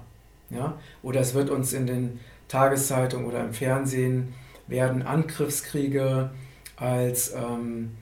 Ja? 0.50 0.78
Oder 1.02 1.20
es 1.20 1.34
wird 1.34 1.50
uns 1.50 1.72
in 1.72 1.86
den 1.86 2.20
Tageszeitungen 2.48 3.26
oder 3.26 3.44
im 3.44 3.52
Fernsehen 3.52 4.34
werden 4.66 5.02
Angriffskriege 5.02 6.30
als 6.76 7.34
ähm, 7.34 7.96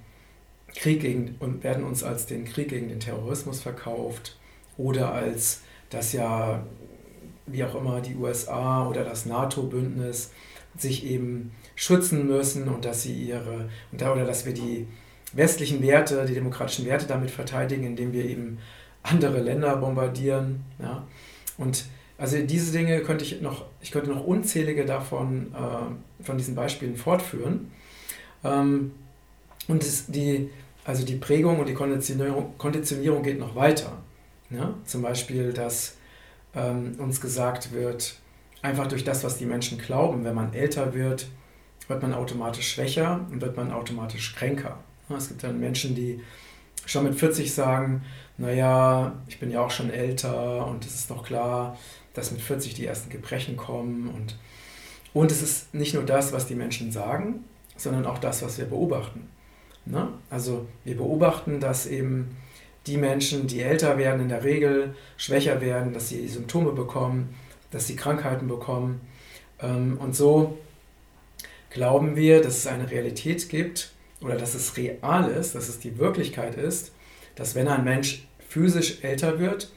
Krieg 0.75 1.01
gegen 1.01 1.37
und 1.41 1.65
werden 1.65 1.85
uns 1.85 2.03
als 2.05 2.27
den 2.27 2.45
Krieg 2.45 2.69
gegen 2.69 2.89
den 2.89 3.01
Terrorismus 3.01 3.61
verkauft 3.61 4.37
oder 4.77 5.13
als 5.13 5.63
dass 5.91 6.13
ja 6.13 6.65
wie 7.47 7.65
auch 7.65 7.75
immer 7.75 8.01
die 8.01 8.17
USA 8.17 8.89
oder 8.89 9.05
das 9.05 9.27
NATO-Bündnis 9.27 10.33
sich 10.77 11.07
eben 11.07 11.53
schützen 11.75 12.27
müssen 12.27 12.69
und 12.69 12.85
dass 12.85 13.03
sie 13.03 13.15
ihre 13.15 13.69
oder 13.93 14.25
dass 14.25 14.45
wir 14.45 14.53
die 14.53 14.87
westlichen 15.33 15.83
Werte, 15.83 16.25
die 16.27 16.35
demokratischen 16.35 16.87
Werte 16.87 17.07
damit 17.07 17.31
verteidigen, 17.31 17.85
indem 17.85 18.13
wir 18.13 18.25
eben 18.25 18.59
andere 19.03 19.41
Länder 19.41 19.77
bombardieren. 19.77 20.65
Ja? 20.81 21.07
Und 21.59 21.85
also 22.19 22.39
diese 22.39 22.73
Dinge 22.73 23.01
könnte 23.01 23.25
ich 23.25 23.41
noch, 23.41 23.67
ich 23.81 23.91
könnte 23.91 24.11
noch 24.11 24.25
unzählige 24.25 24.85
davon, 24.85 25.55
äh, 25.55 26.25
von 26.25 26.39
diesen 26.39 26.55
Beispielen 26.55 26.97
fortführen. 26.97 27.71
Ähm, 28.43 28.93
und 29.69 29.83
es, 29.83 30.07
die, 30.07 30.51
also 30.85 31.05
die 31.05 31.17
Prägung 31.17 31.59
und 31.59 31.69
die 31.69 31.75
Konditionierung, 31.75 32.57
Konditionierung 32.57 33.23
geht 33.23 33.39
noch 33.39 33.55
weiter. 33.55 33.93
Ja? 34.51 34.75
Zum 34.85 35.03
Beispiel, 35.03 35.53
dass 35.53 35.97
ähm, 36.55 36.95
uns 36.99 37.21
gesagt 37.21 37.73
wird, 37.73 38.17
einfach 38.63 38.87
durch 38.87 39.05
das, 39.05 39.25
was 39.25 39.39
die 39.39 39.47
Menschen 39.47 39.79
glauben, 39.79 40.25
wenn 40.25 40.35
man 40.35 40.55
älter 40.55 40.95
wird, 40.95 41.29
wird 41.89 42.03
man 42.03 42.15
automatisch 42.15 42.73
schwächer 42.73 43.27
und 43.31 43.41
wird 43.41 43.57
man 43.57 43.73
automatisch 43.73 44.35
kränker. 44.35 44.79
Es 45.17 45.29
gibt 45.29 45.45
dann 45.45 45.61
Menschen, 45.61 45.95
die 45.95 46.21
schon 46.85 47.05
mit 47.05 47.15
40 47.15 47.53
sagen, 47.53 48.03
naja, 48.39 49.13
ich 49.29 49.39
bin 49.39 49.51
ja 49.51 49.61
auch 49.61 49.71
schon 49.71 49.91
älter 49.91 50.67
und 50.67 50.85
es 50.85 50.95
ist 50.95 51.11
doch 51.11 51.25
klar, 51.25 51.79
dass 52.15 52.33
mit 52.33 52.41
40 52.41 52.75
die 52.75 52.87
ersten 52.87 53.11
Gebrechen 53.11 53.57
kommen. 53.57 54.09
Und, 54.09 54.37
und 55.15 55.31
es 55.31 55.43
ist 55.43 55.75
nicht 55.75 55.95
nur 55.95 56.05
das, 56.05 56.33
was 56.33 56.47
die 56.47 56.55
Menschen 56.55 56.91
sagen, 56.91 57.45
sondern 57.77 58.07
auch 58.07 58.19
das, 58.19 58.43
was 58.43 58.59
wir 58.59 58.67
beobachten. 58.67 59.29
Ne? 59.85 60.09
Also 60.31 60.67
wir 60.85 60.97
beobachten, 60.97 61.61
dass 61.61 61.87
eben 61.87 62.37
die 62.87 62.97
Menschen, 62.97 63.47
die 63.47 63.61
älter 63.61 63.99
werden, 63.99 64.23
in 64.23 64.29
der 64.29 64.45
Regel 64.45 64.95
schwächer 65.17 65.61
werden, 65.61 65.93
dass 65.93 66.09
sie 66.09 66.27
Symptome 66.29 66.73
bekommen, 66.73 67.35
dass 67.71 67.87
sie 67.87 67.97
Krankheiten 67.97 68.49
bekommen. 68.49 69.01
Ähm, 69.61 69.99
und 69.99 70.15
so 70.15 70.59
glauben 71.71 72.17
wir, 72.17 72.43
dass 72.43 72.59
es 72.59 72.67
eine 72.67 72.91
Realität 72.91 73.49
gibt, 73.49 73.91
oder 74.21 74.37
dass 74.37 74.55
es 74.55 74.77
real 74.77 75.31
ist, 75.31 75.55
dass 75.55 75.69
es 75.69 75.79
die 75.79 75.99
Wirklichkeit 75.99 76.57
ist, 76.57 76.93
dass 77.35 77.55
wenn 77.55 77.69
ein 77.69 77.85
Mensch 77.85 78.27
physisch 78.49 79.03
älter 79.03 79.39
wird, 79.39 79.71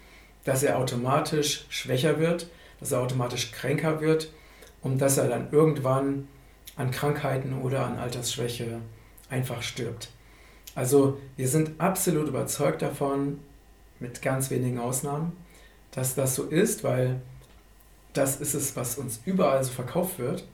dass 0.43 0.63
er 0.63 0.77
automatisch 0.77 1.65
schwächer 1.69 2.19
wird, 2.19 2.49
dass 2.79 2.91
er 2.91 3.01
automatisch 3.01 3.51
kränker 3.51 4.01
wird 4.01 4.31
und 4.81 4.99
dass 4.99 5.17
er 5.17 5.27
dann 5.27 5.51
irgendwann 5.51 6.27
an 6.77 6.91
Krankheiten 6.91 7.61
oder 7.61 7.85
an 7.85 7.97
Altersschwäche 7.97 8.79
einfach 9.29 9.61
stirbt. 9.61 10.09
Also 10.75 11.19
wir 11.35 11.47
sind 11.47 11.79
absolut 11.79 12.27
überzeugt 12.27 12.81
davon, 12.81 13.39
mit 13.99 14.21
ganz 14.21 14.49
wenigen 14.49 14.79
Ausnahmen, 14.79 15.33
dass 15.91 16.15
das 16.15 16.35
so 16.35 16.45
ist, 16.45 16.83
weil 16.83 17.21
das 18.13 18.39
ist 18.39 18.53
es, 18.53 18.75
was 18.75 18.97
uns 18.97 19.21
überall 19.25 19.63
so 19.63 19.71
verkauft 19.71 20.19
wird, 20.19 20.47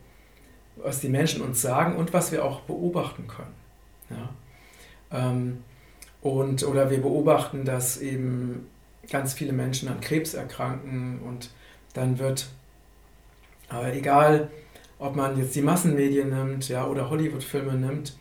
was 0.77 0.99
die 0.99 1.09
Menschen 1.09 1.41
uns 1.41 1.61
sagen 1.61 1.95
und 1.95 2.13
was 2.13 2.31
wir 2.31 2.43
auch 2.43 2.61
beobachten 2.61 3.27
können. 3.27 3.53
Ja? 4.09 4.29
Ähm, 5.11 5.63
und, 6.21 6.63
oder 6.63 6.89
wir 6.89 7.01
beobachten, 7.01 7.65
dass 7.65 8.01
eben 8.01 8.67
ganz 9.09 9.33
viele 9.33 9.53
Menschen 9.53 9.87
an 9.89 10.01
Krebs 10.01 10.33
erkranken 10.33 11.19
und 11.19 11.51
dann 11.93 12.19
wird, 12.19 12.47
äh, 13.71 13.97
egal 13.97 14.49
ob 14.97 15.15
man 15.15 15.37
jetzt 15.37 15.55
die 15.55 15.61
Massenmedien 15.61 16.29
nimmt 16.29 16.67
ja, 16.67 16.87
oder 16.87 17.09
Hollywood-Filme 17.09 17.73
nimmt, 17.73 18.17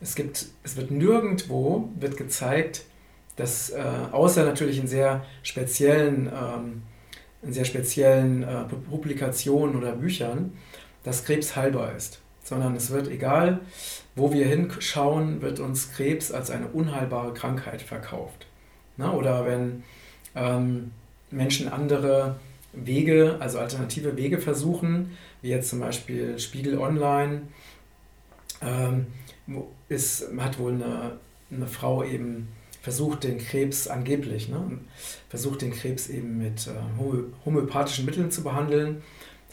es 0.00 0.14
gibt, 0.14 0.46
es 0.62 0.76
wird 0.76 0.90
nirgendwo 0.90 1.90
wird 1.98 2.16
gezeigt, 2.16 2.84
dass 3.36 3.70
äh, 3.70 3.82
außer 4.12 4.44
natürlich 4.44 4.78
in 4.78 4.86
sehr 4.86 5.24
speziellen, 5.42 6.26
ähm, 6.26 6.82
in 7.42 7.52
sehr 7.52 7.64
speziellen 7.64 8.42
äh, 8.42 8.64
Publikationen 8.64 9.76
oder 9.76 9.92
Büchern, 9.92 10.52
dass 11.04 11.24
Krebs 11.24 11.56
heilbar 11.56 11.94
ist. 11.96 12.20
Sondern 12.42 12.76
es 12.76 12.90
wird, 12.90 13.08
egal 13.08 13.60
wo 14.16 14.32
wir 14.32 14.46
hinschauen, 14.46 15.42
wird 15.42 15.60
uns 15.60 15.92
Krebs 15.92 16.32
als 16.32 16.50
eine 16.50 16.66
unheilbare 16.66 17.32
Krankheit 17.32 17.82
verkauft. 17.82 18.46
Na, 18.96 19.12
oder 19.12 19.46
wenn 19.46 19.84
ähm, 20.34 20.90
Menschen 21.30 21.68
andere 21.68 22.36
Wege, 22.72 23.36
also 23.38 23.58
alternative 23.58 24.16
Wege 24.16 24.38
versuchen, 24.38 25.16
wie 25.40 25.50
jetzt 25.50 25.70
zum 25.70 25.80
Beispiel 25.80 26.38
Spiegel 26.38 26.78
Online, 26.78 27.42
ähm, 28.62 29.06
ist, 29.88 30.26
hat 30.38 30.58
wohl 30.58 30.74
eine, 30.74 31.18
eine 31.50 31.66
Frau 31.66 32.04
eben 32.04 32.48
versucht, 32.82 33.24
den 33.24 33.38
Krebs 33.38 33.88
angeblich, 33.88 34.48
ne, 34.48 34.78
versucht 35.28 35.62
den 35.62 35.72
Krebs 35.72 36.08
eben 36.08 36.38
mit 36.38 36.66
äh, 36.66 36.70
homöopathischen 37.44 38.04
Mitteln 38.04 38.30
zu 38.30 38.42
behandeln, 38.42 39.02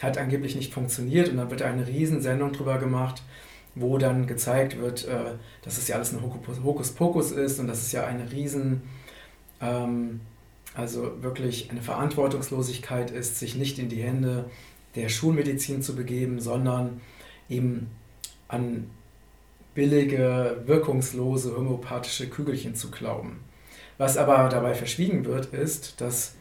hat 0.00 0.18
angeblich 0.18 0.56
nicht 0.56 0.72
funktioniert 0.72 1.28
und 1.28 1.38
dann 1.38 1.50
wird 1.50 1.62
eine 1.62 1.86
Riesensendung 1.86 2.52
drüber 2.52 2.78
gemacht, 2.78 3.22
wo 3.74 3.98
dann 3.98 4.26
gezeigt 4.26 4.78
wird, 4.78 5.06
äh, 5.06 5.34
dass 5.62 5.78
es 5.78 5.88
ja 5.88 5.96
alles 5.96 6.12
ein 6.12 6.22
Hokuspokus 6.22 7.32
ist 7.32 7.58
und 7.58 7.66
dass 7.66 7.82
es 7.82 7.92
ja 7.92 8.06
eine 8.06 8.30
riesen 8.30 8.82
ähm, 9.60 10.20
also 10.76 11.22
wirklich 11.22 11.70
eine 11.70 11.80
Verantwortungslosigkeit 11.80 13.10
ist, 13.10 13.38
sich 13.38 13.56
nicht 13.56 13.78
in 13.78 13.88
die 13.88 14.02
Hände 14.02 14.50
der 14.94 15.08
Schulmedizin 15.08 15.82
zu 15.82 15.96
begeben, 15.96 16.38
sondern 16.38 17.00
eben 17.48 17.90
an 18.48 18.90
billige, 19.76 20.62
wirkungslose 20.66 21.56
homöopathische 21.56 22.28
Kügelchen 22.28 22.74
zu 22.74 22.90
glauben. 22.90 23.44
Was 23.98 24.16
aber 24.16 24.48
dabei 24.48 24.74
verschwiegen 24.74 25.24
wird, 25.24 25.54
ist, 25.54 26.00
dass 26.00 26.34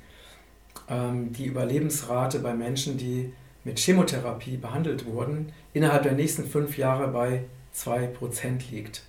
ähm, 0.89 1.31
die 1.31 1.45
Überlebensrate 1.45 2.39
bei 2.39 2.55
Menschen, 2.55 2.97
die 2.97 3.31
mit 3.63 3.77
Chemotherapie 3.77 4.57
behandelt 4.57 5.05
wurden, 5.05 5.51
innerhalb 5.73 6.01
der 6.01 6.13
nächsten 6.13 6.45
fünf 6.45 6.77
Jahre 6.79 7.09
bei 7.09 7.43
2% 7.75 8.71
liegt. 8.71 9.03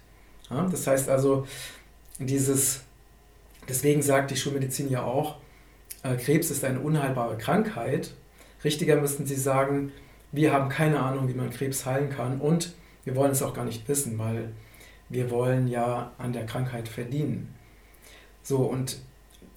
Ja, 0.51 0.67
das 0.71 0.87
heißt 0.87 1.09
also, 1.09 1.47
dieses 2.19 2.83
Deswegen 3.69 4.03
sagt 4.03 4.31
die 4.31 4.37
Schulmedizin 4.37 4.91
ja 4.91 5.03
auch, 5.03 5.37
äh, 6.03 6.17
Krebs 6.17 6.51
ist 6.51 6.65
eine 6.65 6.81
unheilbare 6.81 7.37
Krankheit. 7.37 8.15
Richtiger 8.65 8.97
müssten 8.97 9.27
sie 9.27 9.35
sagen, 9.35 9.93
wir 10.33 10.53
haben 10.53 10.69
keine 10.69 11.01
Ahnung, 11.01 11.29
wie 11.29 11.35
man 11.35 11.51
Krebs 11.51 11.85
heilen 11.87 12.11
kann 12.11 12.41
und 12.41 12.75
wir 13.07 13.17
wollen 13.17 13.31
es 13.31 13.43
auch 13.43 13.55
gar 13.55 13.65
nicht 13.65 13.89
wissen, 13.89 14.19
weil 14.19 14.53
wir 15.09 15.31
wollen 15.31 15.69
ja 15.69 16.13
an 16.19 16.35
der 16.35 16.45
Krankheit 16.45 16.89
verdienen. 16.89 17.55
So, 18.43 18.59
und 18.59 18.99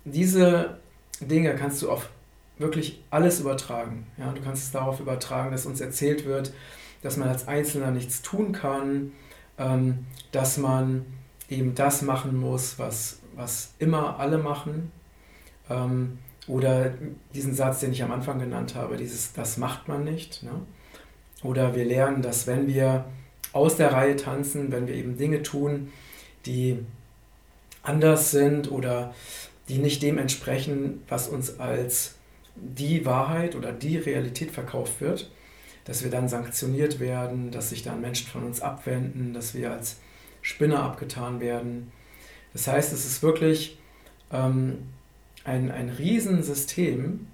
diese 0.06 0.78
Dinge 1.20 1.54
kannst 1.56 1.82
du 1.82 1.92
auf 1.92 2.10
wirklich 2.58 3.04
alles 3.10 3.42
übertragen. 3.42 4.08
Ja, 4.18 4.32
du 4.32 4.42
kannst 4.42 4.64
es 4.64 4.72
darauf 4.72 5.02
übertragen, 5.02 5.52
dass 5.52 5.66
uns 5.66 5.82
erzählt 5.82 6.26
wird, 6.26 6.54
dass 7.02 7.18
man 7.18 7.28
als 7.28 7.48
Einzelner 7.48 7.92
nichts 7.92 8.22
tun 8.22 8.54
kann, 8.54 9.12
ähm, 9.58 10.06
dass 10.32 10.58
man 10.58 11.06
eben 11.50 11.76
das 11.76 12.02
machen 12.02 12.40
muss, 12.40 12.80
was 12.80 13.20
was 13.40 13.74
immer 13.80 14.20
alle 14.20 14.38
machen. 14.38 14.92
Ähm, 15.70 16.20
oder 16.48 16.94
diesen 17.34 17.54
Satz, 17.54 17.80
den 17.80 17.92
ich 17.92 18.04
am 18.04 18.12
Anfang 18.12 18.40
genannt 18.40 18.76
habe, 18.76 18.98
dieses, 18.98 19.34
das 19.34 19.58
macht 19.58 19.88
man 19.88 20.04
nicht. 20.04 20.44
Ne? 20.44 20.52
Oder 21.44 21.76
wir 21.76 21.86
lernen, 21.86 22.22
dass 22.22 22.48
wenn 22.48 22.68
wir 22.68 23.06
aus 23.54 23.76
der 23.76 23.92
Reihe 23.94 24.16
tanzen, 24.16 24.72
wenn 24.72 24.88
wir 24.88 24.96
eben 24.96 25.18
Dinge 25.18 25.42
tun, 25.44 25.92
die 26.46 26.80
anders 27.82 28.32
sind 28.32 28.72
oder 28.72 29.14
die 29.68 29.78
nicht 29.78 30.02
dem 30.02 30.18
entsprechen, 30.18 31.04
was 31.08 31.28
uns 31.28 31.60
als 31.60 32.16
die 32.56 33.06
Wahrheit 33.06 33.56
oder 33.56 33.72
die 33.72 33.98
Realität 33.98 34.52
verkauft 34.52 35.00
wird, 35.02 35.32
dass 35.86 36.04
wir 36.04 36.12
dann 36.12 36.28
sanktioniert 36.28 37.00
werden, 37.00 37.52
dass 37.52 37.70
sich 37.70 37.84
dann 37.84 38.02
Menschen 38.02 38.28
von 38.28 38.44
uns 38.44 38.62
abwenden, 38.62 39.34
dass 39.34 39.54
wir 39.54 39.72
als 39.72 39.98
Spinner 40.42 40.84
abgetan 40.84 41.40
werden. 41.40 41.92
Das 42.54 42.68
heißt, 42.68 42.94
es 42.94 43.06
ist 43.06 43.24
wirklich 43.24 43.78
ähm, 44.32 44.80
ein, 45.44 45.72
ein 45.72 45.90
Riesensystem 45.90 47.28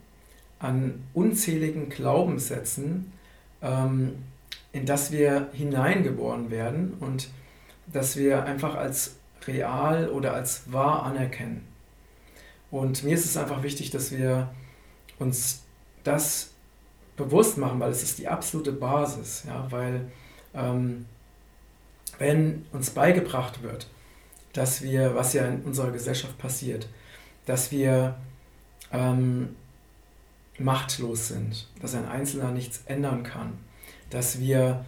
an 0.59 1.03
unzähligen 1.13 1.89
Glaubenssätzen, 1.89 3.11
ähm, 3.61 4.13
in 4.75 4.85
das 4.85 5.09
wir 5.09 5.49
hineingeboren 5.53 6.51
werden 6.51 6.95
und 6.99 7.29
das 7.87 8.17
wir 8.17 8.43
einfach 8.43 8.75
als 8.75 9.15
real 9.47 10.09
oder 10.09 10.33
als 10.33 10.69
wahr 10.69 11.03
anerkennen. 11.03 11.65
Und 12.71 13.05
mir 13.05 13.13
ist 13.13 13.23
es 13.23 13.37
einfach 13.37 13.63
wichtig, 13.63 13.89
dass 13.91 14.11
wir 14.11 14.53
uns 15.17 15.63
das 16.03 16.49
bewusst 17.15 17.57
machen, 17.57 17.79
weil 17.79 17.91
es 17.91 18.03
ist 18.03 18.19
die 18.19 18.27
absolute 18.27 18.73
Basis. 18.73 19.45
Ja? 19.47 19.65
Weil 19.69 20.11
ähm, 20.53 21.05
wenn 22.17 22.65
uns 22.73 22.89
beigebracht 22.89 23.63
wird, 23.63 23.87
dass 24.51 24.81
wir, 24.81 25.15
was 25.15 25.31
ja 25.31 25.47
in 25.47 25.61
unserer 25.61 25.91
Gesellschaft 25.91 26.37
passiert, 26.37 26.89
dass 27.45 27.71
wir 27.71 28.15
ähm, 28.91 29.55
machtlos 30.59 31.29
sind, 31.29 31.69
dass 31.81 31.95
ein 31.95 32.09
Einzelner 32.09 32.51
nichts 32.51 32.81
ändern 32.87 33.23
kann, 33.23 33.53
dass 34.09 34.39
wir 34.39 34.85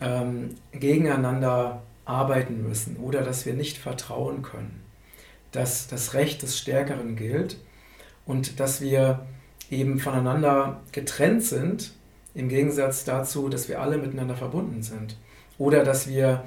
ähm, 0.00 0.56
gegeneinander 0.72 1.82
arbeiten 2.04 2.62
müssen 2.62 2.96
oder 2.96 3.22
dass 3.22 3.46
wir 3.46 3.54
nicht 3.54 3.78
vertrauen 3.78 4.42
können, 4.42 4.82
dass 5.52 5.86
das 5.86 6.14
Recht 6.14 6.42
des 6.42 6.58
Stärkeren 6.58 7.16
gilt 7.16 7.58
und 8.26 8.60
dass 8.60 8.80
wir 8.80 9.26
eben 9.70 9.98
voneinander 9.98 10.80
getrennt 10.92 11.44
sind, 11.44 11.92
im 12.34 12.48
Gegensatz 12.48 13.04
dazu, 13.04 13.48
dass 13.48 13.68
wir 13.68 13.80
alle 13.80 13.98
miteinander 13.98 14.36
verbunden 14.36 14.82
sind. 14.82 15.16
Oder 15.58 15.84
dass 15.84 16.08
wir 16.08 16.44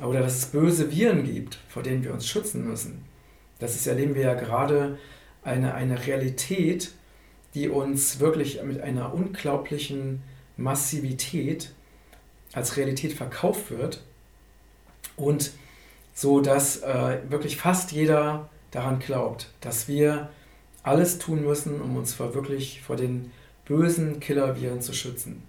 oder 0.00 0.20
dass 0.20 0.36
es 0.36 0.46
böse 0.46 0.90
Viren 0.90 1.24
gibt, 1.24 1.58
vor 1.68 1.82
denen 1.82 2.04
wir 2.04 2.12
uns 2.12 2.28
schützen 2.28 2.66
müssen. 2.66 3.04
Das 3.58 3.74
ist, 3.74 3.86
erleben 3.86 4.14
wir 4.14 4.22
ja 4.22 4.34
gerade 4.34 4.98
eine, 5.42 5.74
eine 5.74 6.06
Realität, 6.06 6.92
die 7.54 7.68
uns 7.68 8.20
wirklich 8.20 8.62
mit 8.62 8.80
einer 8.80 9.14
unglaublichen 9.14 10.22
Massivität 10.56 11.72
als 12.52 12.76
Realität 12.76 13.12
verkauft 13.12 13.70
wird 13.70 14.02
und 15.16 15.52
so, 16.14 16.40
dass 16.40 16.78
äh, 16.82 17.18
wirklich 17.28 17.56
fast 17.58 17.92
jeder 17.92 18.48
daran 18.70 18.98
glaubt, 18.98 19.50
dass 19.60 19.88
wir 19.88 20.30
alles 20.82 21.18
tun 21.18 21.44
müssen, 21.44 21.80
um 21.80 21.96
uns 21.96 22.14
vor 22.14 22.34
wirklich 22.34 22.80
vor 22.82 22.96
den 22.96 23.32
bösen 23.66 24.20
Killerviren 24.20 24.80
zu 24.80 24.92
schützen. 24.92 25.42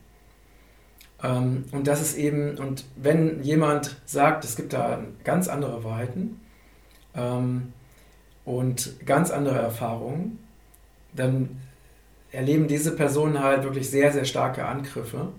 Ähm, 1.24 1.66
und 1.72 1.88
das 1.88 2.02
ist 2.02 2.18
eben, 2.18 2.58
und 2.58 2.86
wenn 2.96 3.42
jemand 3.44 3.98
sagt, 4.06 4.44
es 4.44 4.56
gibt 4.56 4.74
da 4.74 5.04
ganz 5.24 5.48
andere 5.48 5.84
Wahrheiten 5.84 6.42
ähm, 7.16 7.74
und 8.46 9.06
ganz 9.06 9.32
andere 9.32 9.58
Erfahrungen, 9.58 10.40
dann 11.16 11.62
erleben 12.32 12.68
diese 12.68 12.96
Personen 12.96 13.42
halt 13.42 13.64
wirklich 13.64 13.90
sehr, 13.90 14.12
sehr 14.12 14.26
starke 14.26 14.66
Angriffe, 14.66 15.32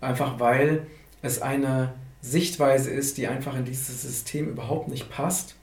einfach 0.00 0.40
weil 0.40 0.86
es 1.22 1.40
eine 1.40 1.94
Sichtweise 2.20 2.90
ist, 2.90 3.18
die 3.18 3.28
einfach 3.28 3.56
in 3.56 3.64
dieses 3.64 4.02
System 4.02 4.48
überhaupt 4.48 4.88
nicht 4.88 5.10
passt, 5.10 5.56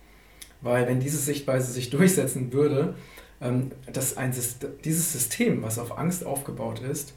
weil 0.61 0.87
wenn 0.87 0.99
diese 0.99 1.17
Sichtweise 1.17 1.71
sich 1.71 1.89
durchsetzen 1.89 2.53
würde, 2.53 2.95
ähm, 3.41 3.71
dass 3.91 4.17
ein 4.17 4.31
System, 4.31 4.71
dieses 4.85 5.11
System, 5.11 5.61
was 5.61 5.79
auf 5.79 5.97
Angst 5.97 6.25
aufgebaut 6.25 6.79
ist, 6.79 7.13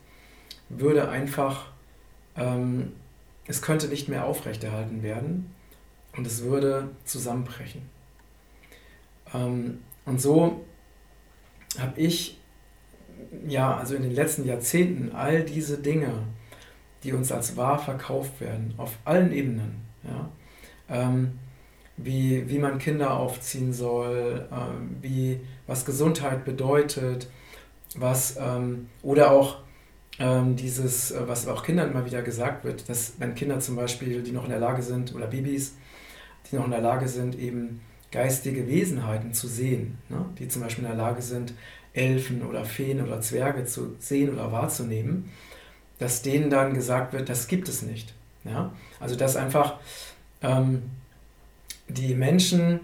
würde 0.69 1.09
einfach 1.09 1.67
ähm, 2.37 2.93
es 3.47 3.63
könnte 3.63 3.89
nicht 3.89 4.09
mehr 4.09 4.25
aufrechterhalten 4.25 5.03
werden 5.03 5.55
und 6.17 6.27
es 6.27 6.43
würde 6.43 6.91
zusammenbrechen. 7.05 7.83
Ähm, 9.33 9.83
und 10.05 10.21
so 10.21 10.65
habe 11.79 12.01
ich 12.01 12.39
ja, 13.47 13.77
also 13.77 13.95
in 13.95 14.03
den 14.03 14.15
letzten 14.15 14.45
Jahrzehnten 14.47 15.15
all 15.15 15.43
diese 15.43 15.79
Dinge, 15.79 16.25
die 17.03 17.13
uns 17.13 17.33
als 17.33 17.57
wahr 17.57 17.79
verkauft 17.79 18.41
werden, 18.41 18.75
auf 18.77 18.97
allen 19.05 19.33
Ebenen, 19.33 19.83
ja, 20.05 20.29
ähm, 20.89 21.39
wie, 21.97 22.49
wie 22.49 22.59
man 22.59 22.79
Kinder 22.79 23.15
aufziehen 23.15 23.73
soll, 23.73 24.47
ähm, 24.53 24.97
wie, 25.01 25.41
was 25.67 25.85
Gesundheit 25.85 26.45
bedeutet, 26.45 27.29
was, 27.97 28.37
ähm, 28.39 28.89
oder 29.03 29.31
auch 29.31 29.59
ähm, 30.19 30.57
dieses, 30.57 31.11
äh, 31.11 31.27
was 31.27 31.47
auch 31.49 31.63
Kindern 31.63 31.91
immer 31.91 32.05
wieder 32.05 32.23
gesagt 32.23 32.65
wird, 32.65 32.89
dass 32.89 33.15
wenn 33.19 33.35
Kinder 33.35 33.61
zum 33.61 33.77
Beispiel, 33.77 34.23
die 34.23 34.33
noch 34.33 34.45
in 34.45 34.51
der 34.51 34.59
Lage 34.59 34.83
sind, 34.83 35.15
oder 35.15 35.27
Babys, 35.27 35.75
die 36.51 36.57
noch 36.57 36.65
in 36.65 36.71
der 36.71 36.81
Lage 36.81 37.09
sind, 37.09 37.39
eben 37.39 37.81
geistige 38.13 38.69
Wesenheiten 38.69 39.33
zu 39.33 39.49
sehen, 39.49 39.99
ne? 40.09 40.25
die 40.39 40.49
zum 40.49 40.63
Beispiel 40.63 40.85
in 40.85 40.91
der 40.91 40.99
Lage 40.99 41.23
sind, 41.23 41.55
Elfen 41.93 42.45
oder 42.47 42.65
Feen 42.65 43.03
oder 43.03 43.21
Zwerge 43.21 43.65
zu 43.65 43.97
sehen 43.99 44.33
oder 44.33 44.53
wahrzunehmen, 44.53 45.31
dass 45.99 46.23
denen 46.23 46.51
dann 46.51 46.75
gesagt 46.75 47.13
wird, 47.13 47.29
das 47.29 47.49
gibt 47.49 47.69
es 47.69 47.83
nicht. 47.83 48.15
Ja? 48.45 48.73
Also 49.01 49.17
dass 49.17 49.37
einfach 49.37 49.77
ähm, 50.43 50.83
die 51.89 52.15
Menschen, 52.15 52.81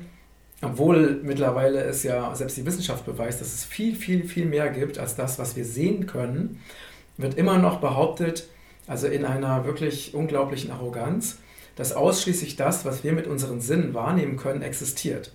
obwohl 0.60 1.20
mittlerweile 1.22 1.82
es 1.82 2.02
ja 2.02 2.34
selbst 2.34 2.56
die 2.56 2.66
Wissenschaft 2.66 3.04
beweist, 3.04 3.40
dass 3.40 3.52
es 3.52 3.64
viel, 3.64 3.94
viel, 3.94 4.24
viel 4.24 4.46
mehr 4.46 4.70
gibt 4.70 4.98
als 4.98 5.14
das, 5.14 5.38
was 5.38 5.56
wir 5.56 5.64
sehen 5.64 6.06
können, 6.06 6.60
wird 7.16 7.34
immer 7.34 7.58
noch 7.58 7.80
behauptet, 7.80 8.48
also 8.86 9.06
in 9.06 9.24
einer 9.24 9.64
wirklich 9.64 10.14
unglaublichen 10.14 10.70
Arroganz, 10.70 11.38
dass 11.76 11.92
ausschließlich 11.92 12.56
das, 12.56 12.84
was 12.84 13.04
wir 13.04 13.12
mit 13.12 13.26
unseren 13.26 13.60
Sinnen 13.60 13.94
wahrnehmen 13.94 14.36
können, 14.36 14.62
existiert. 14.62 15.32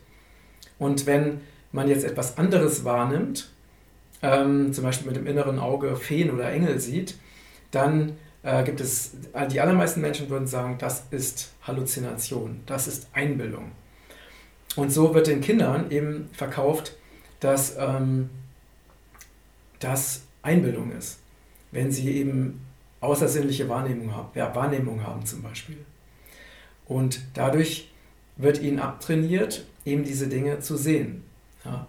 Und 0.80 1.06
wenn 1.06 1.42
man 1.72 1.88
jetzt 1.88 2.04
etwas 2.04 2.38
anderes 2.38 2.86
wahrnimmt, 2.86 3.50
ähm, 4.22 4.74
zum 4.74 4.84
Beispiel 4.84 5.08
mit 5.08 5.16
dem 5.16 5.28
inneren 5.28 5.60
Auge 5.60 5.96
Feen 5.96 6.32
oder 6.32 6.50
Engel 6.52 6.80
sieht, 6.80 7.16
dann 7.72 8.14
äh, 8.44 8.64
gibt 8.64 8.80
es, 8.82 9.12
die 9.52 9.60
allermeisten 9.60 10.02
Menschen 10.02 10.30
würden 10.30 10.48
sagen, 10.48 10.78
das 10.80 11.04
ist 11.12 11.52
Halluzination, 11.64 12.62
das 12.66 12.88
ist 12.88 13.08
Einbildung. 13.14 13.72
Und 14.76 14.92
so 14.92 15.14
wird 15.14 15.28
den 15.28 15.42
Kindern 15.42 15.92
eben 15.92 16.30
verkauft, 16.34 16.96
dass 17.40 17.76
ähm, 17.78 18.30
das 19.80 20.22
Einbildung 20.42 20.92
ist, 20.92 21.20
wenn 21.72 21.92
sie 21.92 22.12
eben 22.12 22.66
außersinnliche 23.02 23.70
Wahrnehmung 23.70 24.16
haben, 24.16 24.30
ja, 24.36 24.54
Wahrnehmung 24.56 25.04
haben 25.04 25.26
zum 25.26 25.42
Beispiel. 25.42 25.78
Und 26.88 27.22
dadurch 27.34 27.90
wird 28.38 28.62
ihnen 28.62 28.80
abtrainiert, 28.80 29.66
eben 29.86 30.04
diese 30.04 30.28
Dinge 30.28 30.60
zu 30.60 30.78
sehen. 30.78 31.24
Ja? 31.66 31.88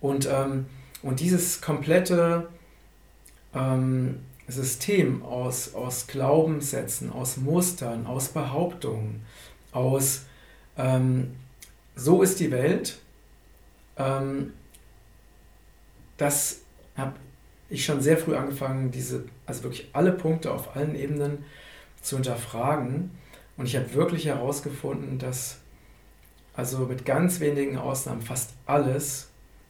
Und, 0.00 0.28
ähm, 0.30 0.66
und 1.02 1.20
dieses 1.20 1.60
komplette 1.60 2.48
ähm, 3.54 4.20
System 4.48 5.22
aus, 5.22 5.74
aus 5.74 6.06
Glaubenssätzen, 6.06 7.12
aus 7.12 7.36
Mustern, 7.36 8.06
aus 8.06 8.28
Behauptungen, 8.28 9.22
aus 9.72 10.22
ähm, 10.76 11.36
so 11.94 12.22
ist 12.22 12.40
die 12.40 12.50
Welt, 12.50 12.98
ähm, 13.96 14.52
das 16.16 16.60
habe 16.96 17.14
ich 17.68 17.84
schon 17.84 18.00
sehr 18.00 18.18
früh 18.18 18.34
angefangen, 18.34 18.90
diese, 18.90 19.24
also 19.46 19.62
wirklich 19.62 19.88
alle 19.92 20.12
Punkte 20.12 20.52
auf 20.52 20.76
allen 20.76 20.94
Ebenen 20.94 21.44
zu 22.02 22.16
hinterfragen. 22.16 23.10
Und 23.56 23.66
ich 23.66 23.76
habe 23.76 23.92
wirklich 23.94 24.26
herausgefunden, 24.26 25.18
dass 25.18 25.58
also 26.54 26.78
mit 26.80 27.04
ganz 27.04 27.40
wenigen 27.40 27.78
Ausnahmen 27.78 28.22
fast 28.22 28.52
alles, 28.66 29.28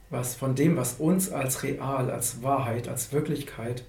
was 0.09 0.35
von 0.35 0.55
dem, 0.55 0.75
was 0.77 0.95
uns 0.95 1.31
als 1.31 1.63
real, 1.63 2.09
als 2.09 2.43
Wahrheit, 2.43 2.87
als 2.87 3.13
Wirklichkeit, 3.13 3.83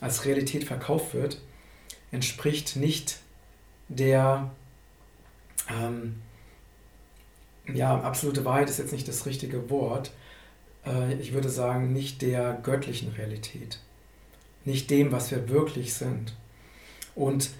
als 0.00 0.24
Realität 0.24 0.64
verkauft 0.64 1.14
wird, 1.14 1.40
entspricht 2.10 2.76
nicht 2.76 3.18
der, 3.88 4.50
ähm, 5.70 6.16
ja, 7.72 7.98
absolute 8.00 8.44
Wahrheit 8.44 8.68
ist 8.68 8.78
jetzt 8.78 8.92
nicht 8.92 9.08
das 9.08 9.26
richtige 9.26 9.70
Wort, 9.70 10.10
äh, 10.84 11.14
ich 11.14 11.32
würde 11.32 11.48
sagen, 11.48 11.92
nicht 11.92 12.20
der 12.22 12.58
göttlichen 12.62 13.12
Realität, 13.12 13.80
nicht 14.64 14.90
dem, 14.90 15.12
was 15.12 15.30
wir 15.30 15.48
wirklich 15.48 15.94
sind. 15.94 16.34
Und 17.14 17.50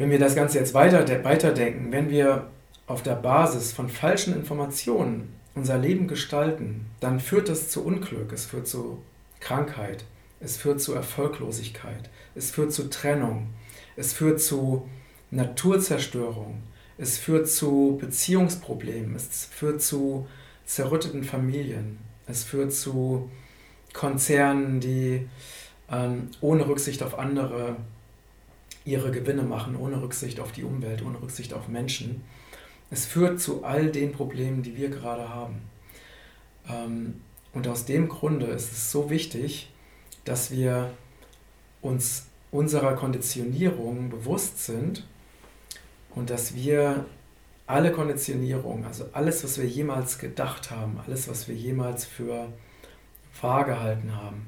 wenn 0.00 0.10
wir 0.10 0.18
das 0.18 0.34
Ganze 0.34 0.58
jetzt 0.58 0.72
weiter, 0.72 1.06
weiterdenken, 1.24 1.92
wenn 1.92 2.08
wir 2.08 2.46
auf 2.86 3.02
der 3.02 3.16
Basis 3.16 3.70
von 3.70 3.90
falschen 3.90 4.34
Informationen 4.34 5.34
unser 5.54 5.76
Leben 5.76 6.08
gestalten, 6.08 6.86
dann 7.00 7.20
führt 7.20 7.50
das 7.50 7.68
zu 7.68 7.84
Unglück, 7.84 8.32
es 8.32 8.46
führt 8.46 8.66
zu 8.66 9.02
Krankheit, 9.40 10.06
es 10.40 10.56
führt 10.56 10.80
zu 10.80 10.94
Erfolglosigkeit, 10.94 12.08
es 12.34 12.50
führt 12.50 12.72
zu 12.72 12.88
Trennung, 12.88 13.48
es 13.94 14.14
führt 14.14 14.40
zu 14.40 14.88
Naturzerstörung, 15.30 16.62
es 16.96 17.18
führt 17.18 17.46
zu 17.46 17.98
Beziehungsproblemen, 18.00 19.14
es 19.16 19.44
führt 19.44 19.82
zu 19.82 20.26
zerrütteten 20.64 21.24
Familien, 21.24 21.98
es 22.26 22.42
führt 22.42 22.72
zu 22.72 23.30
Konzernen, 23.92 24.80
die 24.80 25.28
ähm, 25.92 26.30
ohne 26.40 26.66
Rücksicht 26.66 27.02
auf 27.02 27.18
andere 27.18 27.76
ihre 28.84 29.10
Gewinne 29.10 29.42
machen, 29.42 29.76
ohne 29.76 30.00
Rücksicht 30.02 30.40
auf 30.40 30.52
die 30.52 30.64
Umwelt, 30.64 31.02
ohne 31.02 31.20
Rücksicht 31.20 31.52
auf 31.54 31.68
Menschen. 31.68 32.22
Es 32.90 33.06
führt 33.06 33.40
zu 33.40 33.64
all 33.64 33.90
den 33.90 34.12
Problemen, 34.12 34.62
die 34.62 34.76
wir 34.76 34.88
gerade 34.88 35.28
haben. 35.28 35.62
Ähm, 36.68 37.20
und 37.52 37.68
aus 37.68 37.84
dem 37.84 38.08
Grunde 38.08 38.46
ist 38.46 38.72
es 38.72 38.90
so 38.90 39.10
wichtig, 39.10 39.70
dass 40.24 40.50
wir 40.50 40.90
uns 41.82 42.26
unserer 42.50 42.94
Konditionierung 42.94 44.10
bewusst 44.10 44.64
sind 44.64 45.06
und 46.14 46.30
dass 46.30 46.54
wir 46.54 47.06
alle 47.66 47.92
Konditionierung, 47.92 48.84
also 48.84 49.06
alles, 49.12 49.44
was 49.44 49.58
wir 49.58 49.66
jemals 49.66 50.18
gedacht 50.18 50.70
haben, 50.70 50.98
alles, 51.06 51.28
was 51.28 51.46
wir 51.46 51.54
jemals 51.54 52.04
für 52.04 52.48
wahr 53.40 53.64
gehalten 53.64 54.14
haben, 54.16 54.46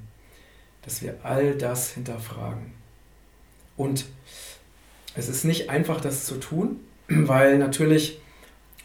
dass 0.82 1.02
wir 1.02 1.18
all 1.22 1.56
das 1.56 1.90
hinterfragen. 1.90 2.81
Und 3.76 4.06
es 5.14 5.28
ist 5.28 5.44
nicht 5.44 5.70
einfach, 5.70 6.00
das 6.00 6.24
zu 6.24 6.36
tun, 6.36 6.80
weil 7.08 7.58
natürlich 7.58 8.20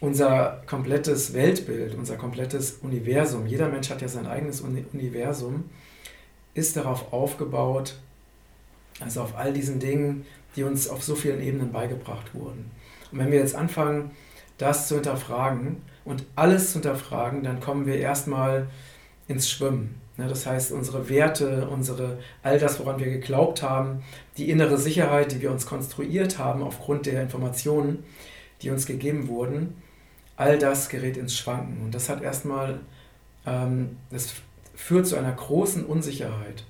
unser 0.00 0.62
komplettes 0.66 1.32
Weltbild, 1.32 1.94
unser 1.94 2.16
komplettes 2.16 2.78
Universum, 2.82 3.46
jeder 3.46 3.68
Mensch 3.68 3.90
hat 3.90 4.00
ja 4.00 4.08
sein 4.08 4.26
eigenes 4.26 4.60
Universum, 4.60 5.64
ist 6.54 6.76
darauf 6.76 7.12
aufgebaut, 7.12 7.98
also 9.00 9.22
auf 9.22 9.36
all 9.36 9.52
diesen 9.52 9.80
Dingen, 9.80 10.24
die 10.56 10.62
uns 10.62 10.88
auf 10.88 11.02
so 11.02 11.14
vielen 11.14 11.40
Ebenen 11.40 11.72
beigebracht 11.72 12.34
wurden. 12.34 12.70
Und 13.10 13.18
wenn 13.18 13.30
wir 13.30 13.38
jetzt 13.38 13.54
anfangen, 13.54 14.10
das 14.56 14.88
zu 14.88 14.96
hinterfragen 14.96 15.82
und 16.04 16.24
alles 16.36 16.68
zu 16.68 16.74
hinterfragen, 16.74 17.42
dann 17.42 17.60
kommen 17.60 17.86
wir 17.86 17.96
erstmal 17.96 18.68
ins 19.28 19.50
Schwimmen. 19.50 20.00
Das 20.26 20.46
heißt, 20.46 20.72
unsere 20.72 21.08
Werte, 21.08 21.68
unsere, 21.68 22.18
all 22.42 22.58
das, 22.58 22.80
woran 22.80 22.98
wir 22.98 23.06
geglaubt 23.06 23.62
haben, 23.62 24.02
die 24.36 24.50
innere 24.50 24.76
Sicherheit, 24.76 25.30
die 25.30 25.40
wir 25.40 25.52
uns 25.52 25.64
konstruiert 25.64 26.38
haben 26.38 26.62
aufgrund 26.62 27.06
der 27.06 27.22
Informationen, 27.22 28.02
die 28.60 28.70
uns 28.70 28.86
gegeben 28.86 29.28
wurden, 29.28 29.80
all 30.36 30.58
das 30.58 30.88
gerät 30.88 31.16
ins 31.16 31.36
Schwanken. 31.36 31.84
Und 31.84 31.94
das 31.94 32.08
hat 32.08 32.20
erstmal, 32.20 32.80
ähm, 33.46 33.96
das 34.10 34.34
führt 34.74 35.06
zu 35.06 35.16
einer 35.16 35.32
großen 35.32 35.86
Unsicherheit. 35.86 36.64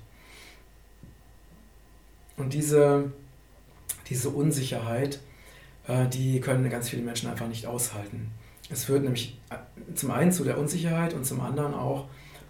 Und 2.37 2.53
diese, 2.53 3.11
diese 4.09 4.29
Unsicherheit, 4.29 5.19
äh, 5.87 6.07
die 6.07 6.39
können 6.39 6.69
ganz 6.69 6.89
viele 6.89 7.01
Menschen 7.01 7.29
einfach 7.29 7.47
nicht 7.47 7.65
aushalten. 7.65 8.29
Es 8.69 8.85
führt 8.85 9.01
nämlich 9.01 9.39
äh, 9.49 9.55
zum 9.95 10.11
einen 10.11 10.31
zu 10.31 10.43
der 10.43 10.59
Unsicherheit 10.59 11.15
und 11.15 11.25
zum 11.25 11.41
anderen 11.41 11.73
auch 11.73 12.05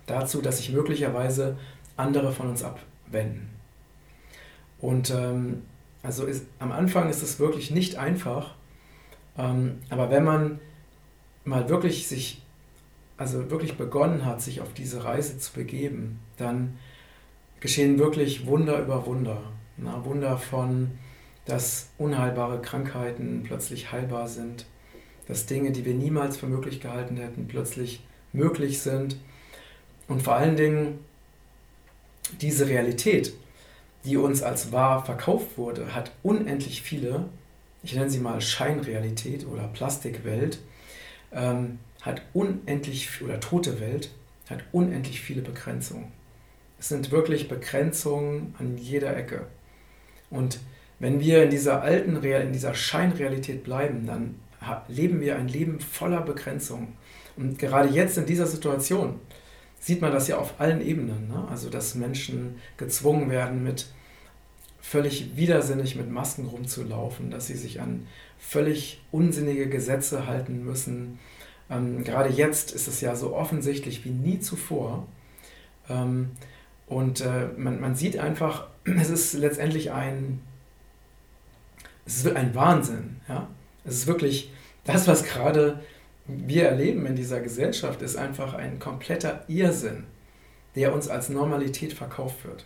dazu, 0.09 0.41
dass 0.41 0.57
sich 0.57 0.71
möglicherweise 0.71 1.57
andere 1.97 2.31
von 2.31 2.49
uns 2.49 2.63
abwenden. 2.63 3.49
Und 4.79 5.11
ähm, 5.11 5.63
also 6.03 6.25
ist, 6.25 6.45
am 6.59 6.71
Anfang 6.71 7.09
ist 7.09 7.21
es 7.21 7.39
wirklich 7.39 7.71
nicht 7.71 7.97
einfach, 7.97 8.55
ähm, 9.37 9.79
aber 9.89 10.09
wenn 10.09 10.23
man 10.23 10.59
mal 11.43 11.69
wirklich 11.69 12.07
sich, 12.07 12.41
also 13.17 13.51
wirklich 13.51 13.77
begonnen 13.77 14.25
hat, 14.25 14.41
sich 14.41 14.61
auf 14.61 14.73
diese 14.73 15.03
Reise 15.03 15.37
zu 15.37 15.53
begeben, 15.53 16.19
dann 16.37 16.77
geschehen 17.59 17.99
wirklich 17.99 18.45
Wunder 18.45 18.81
über 18.81 19.05
Wunder. 19.05 19.41
Na, 19.77 20.03
Wunder 20.05 20.37
von 20.37 20.91
dass 21.49 21.89
unheilbare 21.97 22.61
Krankheiten 22.61 23.41
plötzlich 23.43 23.91
heilbar 23.91 24.27
sind, 24.27 24.65
dass 25.27 25.47
Dinge, 25.47 25.71
die 25.71 25.83
wir 25.83 25.95
niemals 25.95 26.37
für 26.37 26.45
möglich 26.45 26.79
gehalten 26.79 27.17
hätten, 27.17 27.47
plötzlich 27.47 28.03
möglich 28.33 28.81
sind. 28.81 29.17
Und 30.09 30.23
vor 30.23 30.35
allen 30.35 30.57
Dingen 30.57 30.99
diese 32.41 32.67
Realität, 32.67 33.33
die 34.03 34.17
uns 34.17 34.43
als 34.43 34.71
wahr 34.71 35.05
verkauft 35.05 35.57
wurde, 35.57 35.95
hat 35.95 36.11
unendlich 36.23 36.81
viele, 36.81 37.25
ich 37.83 37.95
nenne 37.95 38.09
sie 38.09 38.19
mal 38.19 38.41
Scheinrealität 38.41 39.47
oder 39.47 39.67
Plastikwelt, 39.67 40.59
ähm, 41.31 41.79
hat 42.01 42.23
unendlich, 42.33 43.21
oder 43.21 43.39
tote 43.39 43.79
Welt, 43.79 44.11
hat 44.49 44.63
unendlich 44.71 45.21
viele 45.21 45.41
Begrenzungen. 45.41 46.11
Es 46.79 46.89
sind 46.89 47.11
wirklich 47.11 47.47
Begrenzungen 47.47 48.55
an 48.57 48.77
jeder 48.77 49.15
Ecke. 49.15 49.45
Und 50.29 50.59
wenn 50.97 51.19
wir 51.19 51.43
in 51.43 51.49
dieser 51.49 51.81
alten, 51.83 52.17
Real, 52.17 52.41
in 52.41 52.53
dieser 52.53 52.73
Scheinrealität 52.73 53.63
bleiben, 53.63 54.07
dann 54.07 54.35
leben 54.87 55.21
wir 55.21 55.35
ein 55.37 55.47
Leben 55.47 55.79
voller 55.79 56.21
Begrenzung. 56.21 56.93
Und 57.37 57.59
gerade 57.59 57.89
jetzt 57.89 58.17
in 58.17 58.25
dieser 58.25 58.47
Situation 58.47 59.19
sieht 59.79 60.01
man 60.01 60.11
das 60.11 60.27
ja 60.27 60.37
auf 60.37 60.59
allen 60.59 60.81
Ebenen. 60.81 61.27
Ne? 61.27 61.47
Also, 61.49 61.69
dass 61.69 61.95
Menschen 61.95 62.55
gezwungen 62.77 63.29
werden, 63.29 63.63
mit 63.63 63.87
völlig 64.81 65.35
widersinnig 65.35 65.95
mit 65.95 66.09
Masken 66.09 66.45
rumzulaufen, 66.45 67.31
dass 67.31 67.47
sie 67.47 67.55
sich 67.55 67.81
an 67.81 68.07
völlig 68.39 69.01
unsinnige 69.11 69.67
Gesetze 69.67 70.25
halten 70.25 70.63
müssen. 70.63 71.19
Ähm, 71.69 72.03
gerade 72.03 72.29
jetzt 72.29 72.71
ist 72.71 72.87
es 72.87 73.01
ja 73.01 73.15
so 73.15 73.35
offensichtlich 73.35 74.05
wie 74.05 74.11
nie 74.11 74.39
zuvor. 74.39 75.05
Ähm, 75.89 76.31
und 76.87 77.21
äh, 77.21 77.49
man, 77.57 77.79
man 77.79 77.95
sieht 77.95 78.17
einfach, 78.17 78.67
es 78.83 79.09
ist 79.09 79.33
letztendlich 79.33 79.91
ein 79.91 80.41
es 82.09 82.25
ist 82.25 82.35
ein 82.35 82.55
Wahnsinn. 82.55 83.17
Ja? 83.29 83.47
Es 83.85 83.95
ist 83.95 84.07
wirklich 84.07 84.51
das, 84.83 85.07
was 85.07 85.23
gerade 85.23 85.79
wir 86.29 86.67
erleben 86.67 87.05
in 87.05 87.15
dieser 87.15 87.39
Gesellschaft, 87.39 88.01
ist 88.01 88.15
einfach 88.15 88.53
ein 88.53 88.79
kompletter 88.79 89.43
Irrsinn, 89.47 90.05
der 90.75 90.93
uns 90.93 91.07
als 91.07 91.29
Normalität 91.29 91.93
verkauft 91.93 92.45
wird. 92.45 92.65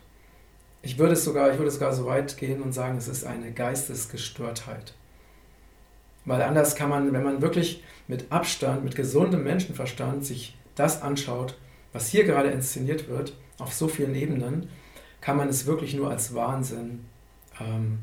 Ich 0.82 0.98
würde 0.98 1.14
es 1.14 1.24
sogar, 1.24 1.52
ich 1.52 1.58
würde 1.58 1.72
sogar 1.72 1.94
so 1.94 2.06
weit 2.06 2.36
gehen 2.38 2.62
und 2.62 2.74
sagen, 2.74 2.98
es 2.98 3.08
ist 3.08 3.24
eine 3.24 3.52
Geistesgestörtheit. 3.54 4.94
Weil 6.26 6.42
anders 6.42 6.76
kann 6.76 6.90
man, 6.90 7.14
wenn 7.14 7.24
man 7.24 7.42
wirklich 7.42 7.84
mit 8.08 8.32
Abstand, 8.32 8.84
mit 8.84 8.96
gesundem 8.96 9.44
Menschenverstand 9.44 10.26
sich 10.26 10.58
das 10.76 11.02
anschaut, 11.02 11.58
was 11.94 12.10
hier 12.10 12.26
gerade 12.26 12.50
inszeniert 12.50 13.08
wird, 13.08 13.34
auf 13.60 13.74
so 13.74 13.88
vielen 13.88 14.16
Ebenen, 14.16 14.68
kann 15.22 15.38
man 15.38 15.48
es 15.48 15.66
wirklich 15.66 15.94
nur 15.94 16.10
als 16.10 16.34
Wahnsinn 16.36 17.06
ähm, 17.62 18.00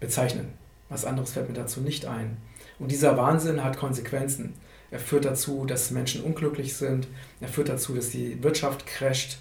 bezeichnen. 0.00 0.52
Was 0.88 1.04
anderes 1.04 1.32
fällt 1.32 1.48
mir 1.48 1.54
dazu 1.54 1.80
nicht 1.80 2.06
ein. 2.06 2.38
Und 2.80 2.90
dieser 2.90 3.16
Wahnsinn 3.16 3.62
hat 3.62 3.76
Konsequenzen. 3.76 4.54
Er 4.90 4.98
führt 4.98 5.24
dazu, 5.24 5.64
dass 5.66 5.90
Menschen 5.90 6.22
unglücklich 6.22 6.74
sind. 6.74 7.08
Er 7.40 7.48
führt 7.48 7.68
dazu, 7.68 7.94
dass 7.94 8.10
die 8.10 8.42
Wirtschaft 8.42 8.86
crasht, 8.86 9.38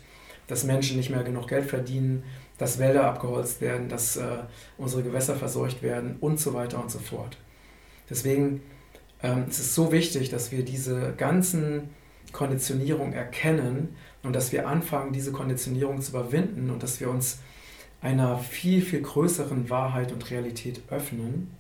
dass 0.47 0.63
Menschen 0.63 0.97
nicht 0.97 1.09
mehr 1.09 1.23
genug 1.23 1.47
Geld 1.47 1.65
verdienen, 1.65 2.23
dass 2.57 2.79
Wälder 2.79 3.05
abgeholzt 3.05 3.61
werden, 3.61 3.89
dass 3.89 4.17
äh, 4.17 4.43
unsere 4.77 5.03
Gewässer 5.03 5.35
verseucht 5.35 5.81
werden 5.81 6.17
und 6.19 6.39
so 6.39 6.53
weiter 6.53 6.81
und 6.81 6.91
so 6.91 6.99
fort. 6.99 7.37
Deswegen 8.09 8.61
ähm, 9.21 9.45
es 9.49 9.59
ist 9.59 9.67
es 9.67 9.75
so 9.75 9.91
wichtig, 9.91 10.29
dass 10.29 10.51
wir 10.51 10.63
diese 10.63 11.13
ganzen 11.17 11.89
Konditionierungen 12.31 13.13
erkennen 13.13 13.95
und 14.23 14.35
dass 14.35 14.51
wir 14.51 14.67
anfangen, 14.67 15.13
diese 15.13 15.31
Konditionierung 15.31 16.01
zu 16.01 16.11
überwinden 16.11 16.69
und 16.69 16.83
dass 16.83 16.99
wir 16.99 17.09
uns 17.09 17.39
einer 18.01 18.37
viel, 18.37 18.81
viel 18.81 19.01
größeren 19.01 19.69
Wahrheit 19.69 20.11
und 20.11 20.29
Realität 20.31 20.81
öffnen. 20.89 21.51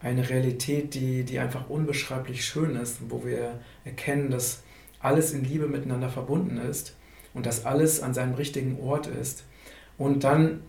Eine 0.00 0.28
Realität, 0.28 0.94
die, 0.94 1.24
die 1.24 1.38
einfach 1.38 1.68
unbeschreiblich 1.68 2.44
schön 2.44 2.76
ist, 2.76 2.98
wo 3.08 3.24
wir 3.24 3.58
erkennen, 3.84 4.30
dass 4.30 4.62
alles 5.00 5.32
in 5.32 5.44
Liebe 5.44 5.66
miteinander 5.66 6.08
verbunden 6.08 6.58
ist 6.58 6.94
und 7.34 7.46
dass 7.46 7.64
alles 7.64 8.02
an 8.02 8.14
seinem 8.14 8.34
richtigen 8.34 8.80
Ort 8.80 9.06
ist. 9.06 9.44
Und 9.96 10.24
dann 10.24 10.60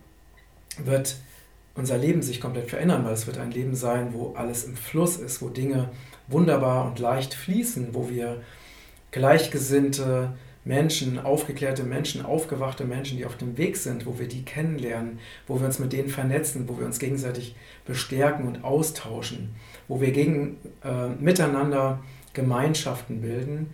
wird 0.78 1.16
unser 1.74 1.98
Leben 1.98 2.22
sich 2.22 2.40
komplett 2.40 2.68
verändern, 2.68 3.04
weil 3.04 3.14
es 3.14 3.26
wird 3.26 3.38
ein 3.38 3.50
Leben 3.50 3.74
sein, 3.74 4.12
wo 4.12 4.34
alles 4.34 4.64
im 4.64 4.76
Fluss 4.76 5.16
ist, 5.16 5.40
wo 5.40 5.48
Dinge 5.48 5.88
wunderbar 6.28 6.86
und 6.86 6.98
leicht 6.98 7.34
fließen, 7.34 7.94
wo 7.94 8.08
wir 8.10 8.42
gleichgesinnte 9.10 10.32
Menschen, 10.64 11.18
aufgeklärte 11.18 11.84
Menschen, 11.84 12.24
aufgewachte 12.24 12.84
Menschen, 12.84 13.16
die 13.16 13.24
auf 13.24 13.36
dem 13.36 13.56
Weg 13.56 13.76
sind, 13.76 14.04
wo 14.04 14.18
wir 14.18 14.28
die 14.28 14.44
kennenlernen, 14.44 15.18
wo 15.46 15.58
wir 15.58 15.66
uns 15.66 15.78
mit 15.78 15.92
denen 15.92 16.08
vernetzen, 16.08 16.68
wo 16.68 16.78
wir 16.78 16.84
uns 16.84 16.98
gegenseitig 16.98 17.56
bestärken 17.86 18.46
und 18.46 18.62
austauschen, 18.62 19.54
wo 19.88 20.00
wir 20.00 20.12
gegen, 20.12 20.58
äh, 20.84 21.08
miteinander 21.18 22.00
Gemeinschaften 22.34 23.22
bilden, 23.22 23.70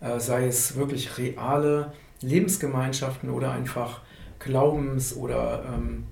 äh, 0.00 0.18
sei 0.18 0.46
es 0.46 0.76
wirklich 0.76 1.18
reale 1.18 1.92
Lebensgemeinschaften 2.22 3.30
oder 3.30 3.52
einfach 3.52 4.00
Glaubens- 4.38 5.14
oder 5.14 5.64
ähm, 5.74 6.04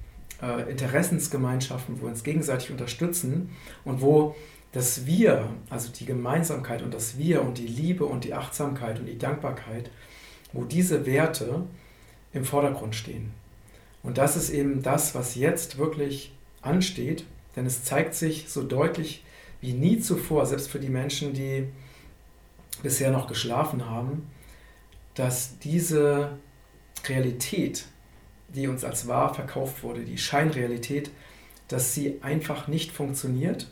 äh, 0.42 0.70
Interessensgemeinschaften, 0.70 1.98
wo 1.98 2.02
wir 2.02 2.10
uns 2.10 2.22
gegenseitig 2.22 2.70
unterstützen 2.70 3.50
und 3.84 4.02
wo 4.02 4.36
das 4.72 5.06
Wir, 5.06 5.48
also 5.70 5.90
die 5.90 6.04
Gemeinsamkeit 6.04 6.82
und 6.82 6.92
das 6.92 7.16
Wir 7.16 7.42
und 7.42 7.56
die 7.56 7.66
Liebe 7.66 8.04
und 8.04 8.24
die 8.24 8.34
Achtsamkeit 8.34 9.00
und 9.00 9.06
die 9.06 9.18
Dankbarkeit, 9.18 9.90
wo 10.52 10.64
diese 10.64 11.06
Werte 11.06 11.64
im 12.32 12.44
Vordergrund 12.44 12.94
stehen. 12.94 13.32
Und 14.02 14.18
das 14.18 14.37
ist 14.37 14.50
eben 14.50 14.82
das, 14.82 15.14
was 15.14 15.34
jetzt 15.34 15.78
wirklich 15.78 16.32
ansteht, 16.62 17.24
denn 17.56 17.66
es 17.66 17.84
zeigt 17.84 18.14
sich 18.14 18.48
so 18.48 18.62
deutlich 18.62 19.24
wie 19.61 19.72
nie 19.72 19.98
zuvor, 19.98 20.46
selbst 20.46 20.70
für 20.70 20.78
die 20.78 20.88
Menschen, 20.88 21.32
die 21.32 21.68
bisher 22.82 23.11
noch 23.11 23.26
geschlafen 23.26 23.88
haben, 23.90 24.30
dass 25.14 25.58
diese 25.58 26.30
Realität, 27.06 27.87
die 28.48 28.68
uns 28.68 28.84
als 28.84 29.08
wahr 29.08 29.34
verkauft 29.34 29.82
wurde, 29.82 30.04
die 30.04 30.18
Scheinrealität, 30.18 31.11
dass 31.66 31.94
sie 31.94 32.18
einfach 32.22 32.68
nicht 32.68 32.92
funktioniert 32.92 33.68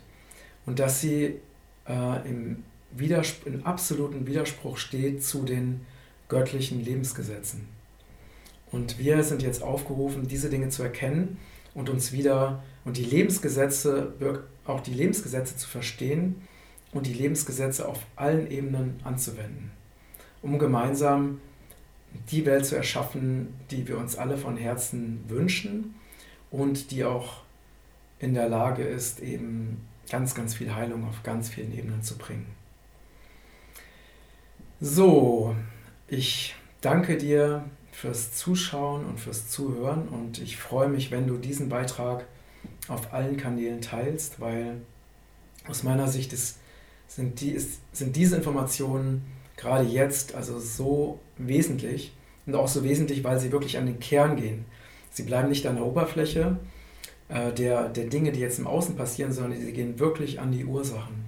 und 0.65 0.79
dass 0.79 1.01
sie 1.01 1.39
äh, 1.87 2.29
im, 2.29 2.63
im 2.99 3.65
absoluten 3.65 4.27
Widerspruch 4.27 4.77
steht 4.77 5.23
zu 5.23 5.43
den 5.43 5.85
göttlichen 6.29 6.83
Lebensgesetzen. 6.83 7.67
Und 8.71 8.99
wir 8.99 9.23
sind 9.23 9.41
jetzt 9.41 9.63
aufgerufen, 9.63 10.27
diese 10.27 10.49
Dinge 10.49 10.69
zu 10.69 10.83
erkennen 10.83 11.37
und 11.73 11.89
uns 11.89 12.11
wieder 12.11 12.63
und 12.85 12.97
die 12.97 13.05
Lebensgesetze, 13.05 14.13
auch 14.65 14.81
die 14.81 14.93
Lebensgesetze 14.93 15.55
zu 15.55 15.67
verstehen 15.67 16.41
und 16.91 17.05
die 17.07 17.13
Lebensgesetze 17.13 17.87
auf 17.87 17.99
allen 18.15 18.49
Ebenen 18.49 18.99
anzuwenden, 19.03 19.71
um 20.41 20.59
gemeinsam 20.59 21.39
die 22.31 22.45
Welt 22.45 22.65
zu 22.65 22.75
erschaffen, 22.75 23.53
die 23.71 23.87
wir 23.87 23.97
uns 23.97 24.15
alle 24.17 24.37
von 24.37 24.57
Herzen 24.57 25.23
wünschen 25.27 25.95
und 26.51 26.91
die 26.91 27.03
auch 27.03 27.43
in 28.19 28.33
der 28.33 28.49
Lage 28.49 28.83
ist, 28.83 29.19
eben 29.19 29.85
ganz, 30.09 30.33
ganz 30.33 30.55
viel 30.55 30.73
Heilung 30.73 31.07
auf 31.07 31.23
ganz 31.23 31.49
vielen 31.49 31.77
Ebenen 31.77 32.01
zu 32.01 32.17
bringen. 32.17 32.47
So, 34.79 35.55
ich 36.07 36.55
danke 36.81 37.17
dir 37.17 37.65
fürs 37.91 38.33
Zuschauen 38.33 39.05
und 39.05 39.19
fürs 39.19 39.49
Zuhören 39.49 40.07
und 40.07 40.39
ich 40.39 40.57
freue 40.57 40.87
mich, 40.87 41.11
wenn 41.11 41.27
du 41.27 41.37
diesen 41.37 41.69
Beitrag 41.69 42.25
auf 42.87 43.13
allen 43.13 43.37
Kanälen 43.37 43.81
teilst, 43.81 44.39
weil 44.39 44.81
aus 45.67 45.83
meiner 45.83 46.07
Sicht 46.07 46.31
ist, 46.33 46.59
sind, 47.07 47.41
die, 47.41 47.51
ist, 47.51 47.81
sind 47.91 48.15
diese 48.15 48.35
Informationen 48.35 49.25
gerade 49.57 49.85
jetzt 49.85 50.35
also 50.35 50.59
so 50.59 51.19
wesentlich 51.37 52.13
und 52.45 52.55
auch 52.55 52.67
so 52.67 52.83
wesentlich, 52.83 53.23
weil 53.23 53.39
sie 53.39 53.51
wirklich 53.51 53.77
an 53.77 53.87
den 53.87 53.99
Kern 53.99 54.35
gehen. 54.35 54.65
Sie 55.11 55.23
bleiben 55.23 55.49
nicht 55.49 55.65
an 55.65 55.75
der 55.75 55.85
Oberfläche 55.85 56.57
äh, 57.29 57.51
der, 57.51 57.89
der 57.89 58.05
Dinge, 58.05 58.31
die 58.31 58.39
jetzt 58.39 58.59
im 58.59 58.67
Außen 58.67 58.95
passieren, 58.95 59.33
sondern 59.33 59.59
sie 59.59 59.73
gehen 59.73 59.99
wirklich 59.99 60.39
an 60.39 60.51
die 60.51 60.65
Ursachen. 60.65 61.25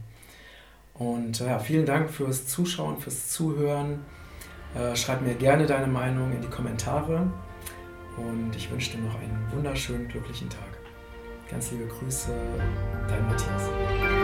Und 0.93 1.39
ja, 1.39 1.59
vielen 1.59 1.85
Dank 1.85 2.09
fürs 2.09 2.45
Zuschauen, 2.47 2.99
fürs 2.99 3.29
Zuhören. 3.29 4.01
Äh, 4.75 4.95
schreib 4.95 5.21
mir 5.21 5.34
gerne 5.34 5.65
deine 5.65 5.88
Meinung 5.88 6.32
in 6.32 6.41
die 6.41 6.47
Kommentare 6.47 7.25
und 8.17 8.55
ich 8.55 8.69
wünsche 8.71 8.91
dir 8.91 9.03
noch 9.03 9.15
einen 9.15 9.47
wunderschönen, 9.51 10.08
glücklichen 10.08 10.49
Tag. 10.49 10.60
Ganz 11.49 11.71
liebe 11.71 11.88
Grüße, 11.88 12.32
dein 13.08 13.25
Matthias. 13.25 14.18